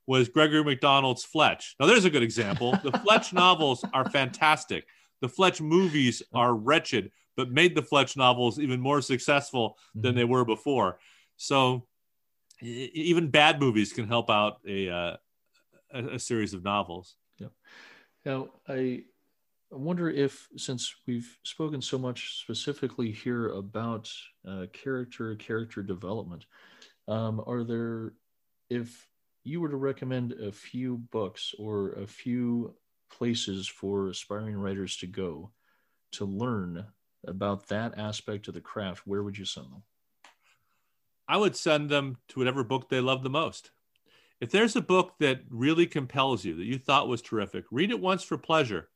was 0.09 0.29
Gregory 0.29 0.65
McDonald's 0.65 1.25
Fletch. 1.25 1.77
Now, 1.79 1.87
there's 1.87 2.05
a 2.05 2.11
good 2.11 2.25
example. 2.25 2.77
The 2.83 2.91
Fletch 2.91 3.33
novels 3.45 3.85
are 3.95 4.11
fantastic. 4.11 4.87
The 5.21 5.29
Fletch 5.29 5.61
movies 5.61 6.21
are 6.35 6.53
wretched, 6.53 7.13
but 7.37 7.53
made 7.53 7.77
the 7.77 7.83
Fletch 7.83 8.17
novels 8.17 8.59
even 8.59 8.81
more 8.81 9.01
successful 9.01 9.79
than 9.95 10.17
they 10.17 10.25
were 10.25 10.45
before. 10.45 10.99
So, 11.37 11.87
even 12.61 13.31
bad 13.31 13.61
movies 13.61 13.93
can 13.93 14.09
help 14.09 14.29
out 14.29 14.59
a 14.67 14.91
uh, 14.91 15.17
a, 15.93 16.05
a 16.15 16.19
series 16.19 16.55
of 16.55 16.65
novels. 16.65 17.15
Yeah. 17.39 17.49
Now, 18.27 18.49
I 18.69 19.05
wonder 19.71 20.11
if, 20.11 20.49
since 20.57 20.95
we've 21.07 21.39
spoken 21.45 21.81
so 21.81 21.99
much 21.99 22.41
specifically 22.43 23.13
here 23.13 23.51
about 23.51 24.11
uh, 24.47 24.67
character, 24.73 25.37
character 25.37 25.83
development, 25.83 26.47
um, 27.11 27.43
are 27.47 27.65
there, 27.65 28.13
if 28.71 29.09
you 29.43 29.61
were 29.61 29.69
to 29.69 29.77
recommend 29.77 30.33
a 30.33 30.53
few 30.53 30.97
books 30.97 31.55
or 31.59 31.93
a 31.93 32.07
few 32.07 32.75
places 33.11 33.67
for 33.67 34.09
aspiring 34.09 34.57
writers 34.57 34.97
to 34.99 35.07
go 35.07 35.51
to 36.13 36.25
learn 36.25 36.87
about 37.27 37.67
that 37.69 37.99
aspect 37.99 38.47
of 38.49 38.55
the 38.55 38.61
craft, 38.61 39.07
where 39.07 39.23
would 39.23 39.37
you 39.37 39.45
send 39.45 39.67
them? 39.67 39.83
I 41.29 41.37
would 41.37 41.57
send 41.57 41.91
them 41.91 42.19
to 42.29 42.39
whatever 42.39 42.63
book 42.63 42.89
they 42.89 43.01
love 43.01 43.23
the 43.23 43.31
most. 43.31 43.73
If 44.41 44.51
there's 44.51 44.77
a 44.77 44.81
book 44.81 45.15
that 45.19 45.43
really 45.51 45.87
compels 45.87 46.45
you, 46.45 46.57
that 46.57 46.65
you 46.65 46.79
thought 46.79 47.09
was 47.09 47.23
terrific, 47.23 47.65
read 47.71 47.91
it 47.91 48.01
once 48.01 48.23
for 48.23 48.39
pleasure, 48.39 48.89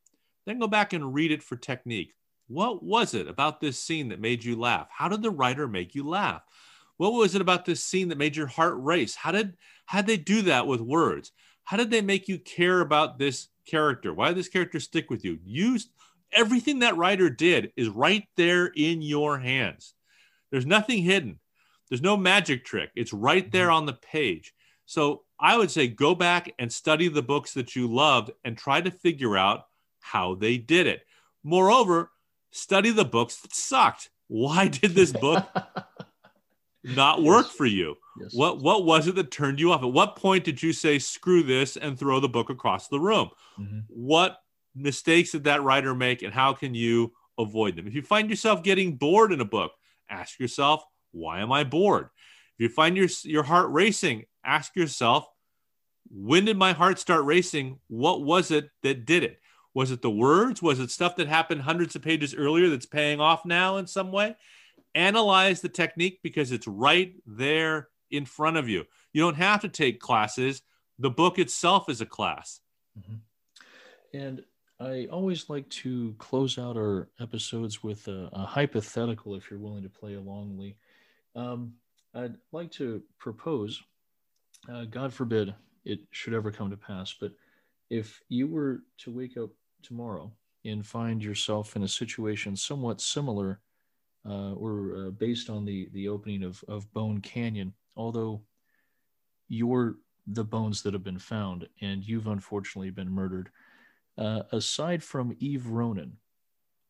then 0.46 0.58
go 0.58 0.66
back 0.68 0.92
and 0.92 1.12
read 1.12 1.32
it 1.32 1.42
for 1.42 1.56
technique. 1.56 2.14
What 2.46 2.82
was 2.82 3.12
it 3.14 3.28
about 3.28 3.60
this 3.60 3.78
scene 3.78 4.08
that 4.08 4.20
made 4.20 4.44
you 4.44 4.56
laugh? 4.56 4.88
How 4.90 5.08
did 5.08 5.22
the 5.22 5.30
writer 5.30 5.66
make 5.66 5.94
you 5.94 6.08
laugh? 6.08 6.42
What 6.96 7.12
was 7.12 7.34
it 7.34 7.40
about 7.40 7.64
this 7.64 7.84
scene 7.84 8.08
that 8.08 8.18
made 8.18 8.36
your 8.36 8.46
heart 8.46 8.76
race? 8.78 9.14
How 9.14 9.32
did 9.32 9.56
how 9.86 10.00
did 10.00 10.06
they 10.06 10.16
do 10.16 10.42
that 10.42 10.66
with 10.66 10.80
words? 10.80 11.32
How 11.64 11.76
did 11.76 11.90
they 11.90 12.02
make 12.02 12.28
you 12.28 12.38
care 12.38 12.80
about 12.80 13.18
this 13.18 13.48
character? 13.66 14.12
Why 14.12 14.28
did 14.28 14.36
this 14.36 14.48
character 14.48 14.80
stick 14.80 15.10
with 15.10 15.24
you? 15.24 15.38
Use 15.44 15.88
everything 16.32 16.80
that 16.80 16.96
writer 16.96 17.30
did 17.30 17.72
is 17.76 17.88
right 17.88 18.26
there 18.36 18.66
in 18.66 19.02
your 19.02 19.38
hands. 19.38 19.94
There's 20.50 20.66
nothing 20.66 21.02
hidden. 21.02 21.38
There's 21.88 22.02
no 22.02 22.16
magic 22.16 22.64
trick. 22.64 22.90
It's 22.94 23.12
right 23.12 23.50
there 23.50 23.66
mm-hmm. 23.66 23.76
on 23.76 23.86
the 23.86 23.92
page. 23.94 24.54
So 24.86 25.22
I 25.38 25.56
would 25.56 25.70
say 25.70 25.88
go 25.88 26.14
back 26.14 26.52
and 26.58 26.72
study 26.72 27.08
the 27.08 27.22
books 27.22 27.54
that 27.54 27.74
you 27.74 27.92
loved 27.92 28.30
and 28.44 28.56
try 28.56 28.80
to 28.80 28.90
figure 28.90 29.36
out 29.36 29.66
how 30.00 30.34
they 30.34 30.58
did 30.58 30.86
it. 30.86 31.02
Moreover, 31.42 32.10
study 32.50 32.90
the 32.90 33.04
books 33.04 33.36
that 33.40 33.54
sucked. 33.54 34.10
Why 34.28 34.68
did 34.68 34.92
this 34.92 35.12
book 35.12 35.46
not 36.84 37.22
work 37.22 37.46
Yes. 37.46 37.56
for 37.56 37.66
you? 37.66 37.96
Yes. 38.20 38.34
What 38.34 38.60
what 38.60 38.84
was 38.84 39.06
it 39.08 39.14
that 39.16 39.30
turned 39.30 39.58
you 39.58 39.72
off? 39.72 39.82
At 39.82 39.92
what 39.92 40.16
point 40.16 40.44
did 40.44 40.62
you 40.62 40.72
say 40.72 40.98
screw 40.98 41.42
this 41.42 41.76
and 41.76 41.98
throw 41.98 42.20
the 42.20 42.28
book 42.28 42.50
across 42.50 42.88
the 42.88 43.00
room? 43.00 43.30
Mhm. 43.58 43.84
What 43.88 44.38
mistakes 44.74 45.32
did 45.32 45.44
that 45.44 45.62
writer 45.62 45.94
make 45.94 46.22
and 46.22 46.32
how 46.34 46.52
can 46.52 46.74
you 46.74 47.12
avoid 47.38 47.76
them? 47.76 47.86
If 47.86 47.94
you 47.94 48.02
find 48.02 48.28
yourself 48.30 48.62
getting 48.62 48.96
bored 48.96 49.32
in 49.32 49.40
a 49.40 49.44
book, 49.44 49.72
ask 50.08 50.38
yourself, 50.38 50.84
why 51.12 51.40
am 51.40 51.50
I 51.50 51.64
bored? 51.64 52.10
If 52.58 52.60
you 52.62 52.68
find 52.68 52.96
your 52.96 53.08
your 53.24 53.42
heart 53.44 53.70
racing, 53.70 54.24
ask 54.44 54.76
yourself, 54.76 55.26
when 56.10 56.44
did 56.44 56.56
my 56.58 56.72
heart 56.72 56.98
start 56.98 57.24
racing? 57.24 57.80
What 57.88 58.22
was 58.22 58.50
it 58.50 58.68
that 58.82 59.06
did 59.06 59.24
it? 59.24 59.40
Was 59.72 59.90
it 59.90 60.02
the 60.02 60.10
words? 60.10 60.62
Was 60.62 60.78
it 60.78 60.90
stuff 60.92 61.16
that 61.16 61.26
happened 61.26 61.62
hundreds 61.62 61.96
of 61.96 62.02
pages 62.02 62.32
earlier 62.34 62.68
that's 62.68 62.86
paying 62.86 63.20
off 63.20 63.44
now 63.44 63.78
in 63.78 63.86
some 63.88 64.12
way? 64.12 64.36
Analyze 64.94 65.60
the 65.60 65.68
technique 65.68 66.20
because 66.22 66.52
it's 66.52 66.66
right 66.66 67.14
there 67.26 67.88
in 68.10 68.24
front 68.24 68.56
of 68.56 68.68
you. 68.68 68.84
You 69.12 69.22
don't 69.22 69.36
have 69.36 69.60
to 69.62 69.68
take 69.68 70.00
classes. 70.00 70.62
The 70.98 71.10
book 71.10 71.38
itself 71.38 71.88
is 71.88 72.00
a 72.00 72.06
class. 72.06 72.60
And 74.12 74.44
I 74.80 75.06
always 75.10 75.48
like 75.48 75.68
to 75.70 76.14
close 76.18 76.58
out 76.58 76.76
our 76.76 77.08
episodes 77.20 77.82
with 77.82 78.06
a, 78.08 78.28
a 78.32 78.44
hypothetical, 78.44 79.34
if 79.34 79.50
you're 79.50 79.60
willing 79.60 79.82
to 79.82 79.88
play 79.88 80.14
along, 80.14 80.58
Lee. 80.58 80.76
Um, 81.34 81.74
I'd 82.14 82.36
like 82.52 82.70
to 82.72 83.02
propose, 83.18 83.82
uh, 84.72 84.84
God 84.84 85.12
forbid 85.12 85.54
it 85.84 86.00
should 86.10 86.34
ever 86.34 86.52
come 86.52 86.70
to 86.70 86.76
pass, 86.76 87.14
but 87.20 87.32
if 87.90 88.20
you 88.28 88.46
were 88.46 88.82
to 88.98 89.10
wake 89.10 89.36
up 89.36 89.50
tomorrow 89.82 90.32
and 90.64 90.86
find 90.86 91.22
yourself 91.22 91.76
in 91.76 91.82
a 91.82 91.88
situation 91.88 92.56
somewhat 92.56 93.00
similar 93.00 93.60
or 94.30 94.96
uh, 94.96 95.10
based 95.10 95.50
on 95.50 95.64
the, 95.64 95.88
the 95.92 96.08
opening 96.08 96.42
of, 96.42 96.62
of 96.68 96.92
Bone 96.92 97.20
Canyon, 97.20 97.74
although 97.96 98.42
you're 99.48 99.96
the 100.26 100.44
bones 100.44 100.82
that 100.82 100.94
have 100.94 101.04
been 101.04 101.18
found 101.18 101.68
and 101.80 102.06
you've 102.06 102.26
unfortunately 102.26 102.90
been 102.90 103.10
murdered. 103.10 103.50
Uh, 104.16 104.42
aside 104.52 105.02
from 105.02 105.36
Eve 105.38 105.66
Ronin, 105.66 106.16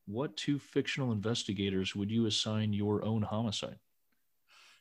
what 0.07 0.37
two 0.37 0.59
fictional 0.59 1.13
investigators 1.13 1.97
would 1.97 2.11
you 2.11 2.27
assign 2.27 2.73
your 2.73 3.05
own 3.05 3.23
homicide? 3.23 3.79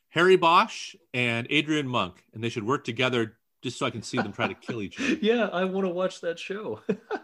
Harry 0.10 0.36
Bosch 0.36 0.96
and 1.14 1.48
Adrian 1.50 1.88
Monk, 1.88 2.24
and 2.34 2.44
they 2.44 2.50
should 2.50 2.66
work 2.66 2.84
together 2.84 3.38
just 3.64 3.80
so 3.80 3.86
I 3.86 3.90
can 3.90 4.04
see 4.04 4.18
them 4.18 4.34
try 4.34 4.48
to 4.48 4.54
kill 4.54 4.82
each 4.82 5.00
other. 5.00 5.14
yeah, 5.22 5.48
I 5.52 5.64
want 5.64 5.86
to 5.88 5.94
watch 5.94 6.22
that 6.22 6.38
show. 6.38 6.82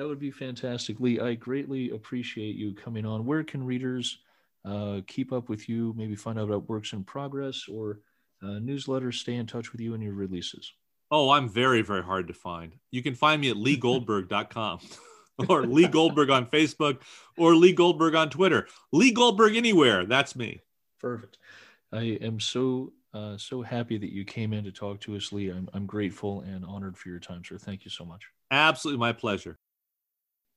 that 0.00 0.08
would 0.08 0.18
be 0.18 0.30
fantastic. 0.30 0.98
Lee, 0.98 1.20
I 1.20 1.34
greatly 1.34 1.90
appreciate 1.90 2.56
you 2.56 2.72
coming 2.72 3.04
on. 3.04 3.26
Where 3.26 3.44
can 3.44 3.62
readers 3.62 4.20
uh, 4.64 5.02
keep 5.06 5.30
up 5.30 5.50
with 5.50 5.68
you, 5.68 5.92
maybe 5.94 6.16
find 6.16 6.38
out 6.38 6.48
about 6.48 6.70
works 6.70 6.94
in 6.94 7.04
progress 7.04 7.68
or 7.70 8.00
uh, 8.42 8.60
newsletters, 8.60 9.16
stay 9.16 9.34
in 9.34 9.46
touch 9.46 9.72
with 9.72 9.80
you 9.82 9.92
and 9.92 10.02
your 10.02 10.14
releases? 10.14 10.72
Oh, 11.10 11.28
I'm 11.28 11.50
very, 11.50 11.82
very 11.82 12.02
hard 12.02 12.28
to 12.28 12.32
find. 12.32 12.72
You 12.90 13.02
can 13.02 13.14
find 13.14 13.42
me 13.42 13.50
at 13.50 13.58
leegoldberg.com 13.58 14.78
or 15.50 15.66
Lee 15.66 15.86
Goldberg 15.86 16.30
on 16.30 16.46
Facebook 16.46 17.02
or 17.36 17.54
Lee 17.54 17.74
Goldberg 17.74 18.14
on 18.14 18.30
Twitter. 18.30 18.68
Lee 18.92 19.12
Goldberg 19.12 19.54
anywhere. 19.54 20.06
That's 20.06 20.34
me. 20.34 20.62
Perfect. 20.98 21.36
I 21.92 22.16
am 22.22 22.40
so 22.40 22.94
uh, 23.12 23.36
so 23.36 23.60
happy 23.60 23.98
that 23.98 24.14
you 24.14 24.24
came 24.24 24.54
in 24.54 24.64
to 24.64 24.72
talk 24.72 25.00
to 25.00 25.14
us, 25.16 25.30
Lee. 25.30 25.50
I'm, 25.50 25.68
I'm 25.74 25.84
grateful 25.84 26.40
and 26.40 26.64
honored 26.64 26.96
for 26.96 27.10
your 27.10 27.18
time, 27.18 27.42
sir. 27.44 27.58
Thank 27.58 27.84
you 27.84 27.90
so 27.90 28.06
much. 28.06 28.22
Absolutely 28.50 28.98
my 28.98 29.12
pleasure. 29.12 29.58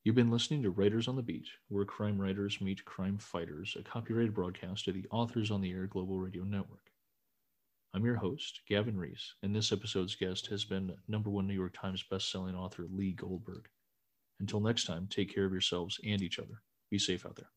You've 0.05 0.15
been 0.15 0.31
listening 0.31 0.63
to 0.63 0.69
Writers 0.69 1.07
on 1.07 1.15
the 1.15 1.21
Beat, 1.21 1.47
where 1.69 1.85
crime 1.85 2.19
writers 2.19 2.59
meet 2.59 2.83
crime 2.83 3.17
fighters, 3.17 3.77
a 3.79 3.83
copyrighted 3.83 4.33
broadcast 4.33 4.85
of 4.89 4.95
the 4.95 5.05
Authors 5.09 5.49
on 5.49 5.61
the 5.61 5.71
Air 5.71 5.87
Global 5.87 6.19
Radio 6.19 6.43
Network. 6.43 6.91
I'm 7.93 8.03
your 8.03 8.17
host, 8.17 8.59
Gavin 8.67 8.97
Reese, 8.97 9.35
and 9.41 9.55
this 9.55 9.71
episode's 9.71 10.15
guest 10.15 10.47
has 10.47 10.65
been 10.65 10.97
number 11.07 11.29
one 11.29 11.47
New 11.47 11.53
York 11.53 11.73
Times 11.73 12.03
bestselling 12.11 12.53
author 12.53 12.85
Lee 12.91 13.13
Goldberg. 13.13 13.69
Until 14.41 14.59
next 14.59 14.83
time, 14.83 15.07
take 15.09 15.33
care 15.33 15.45
of 15.45 15.53
yourselves 15.53 16.01
and 16.05 16.21
each 16.21 16.37
other. 16.37 16.63
Be 16.91 16.99
safe 16.99 17.25
out 17.25 17.37
there. 17.37 17.51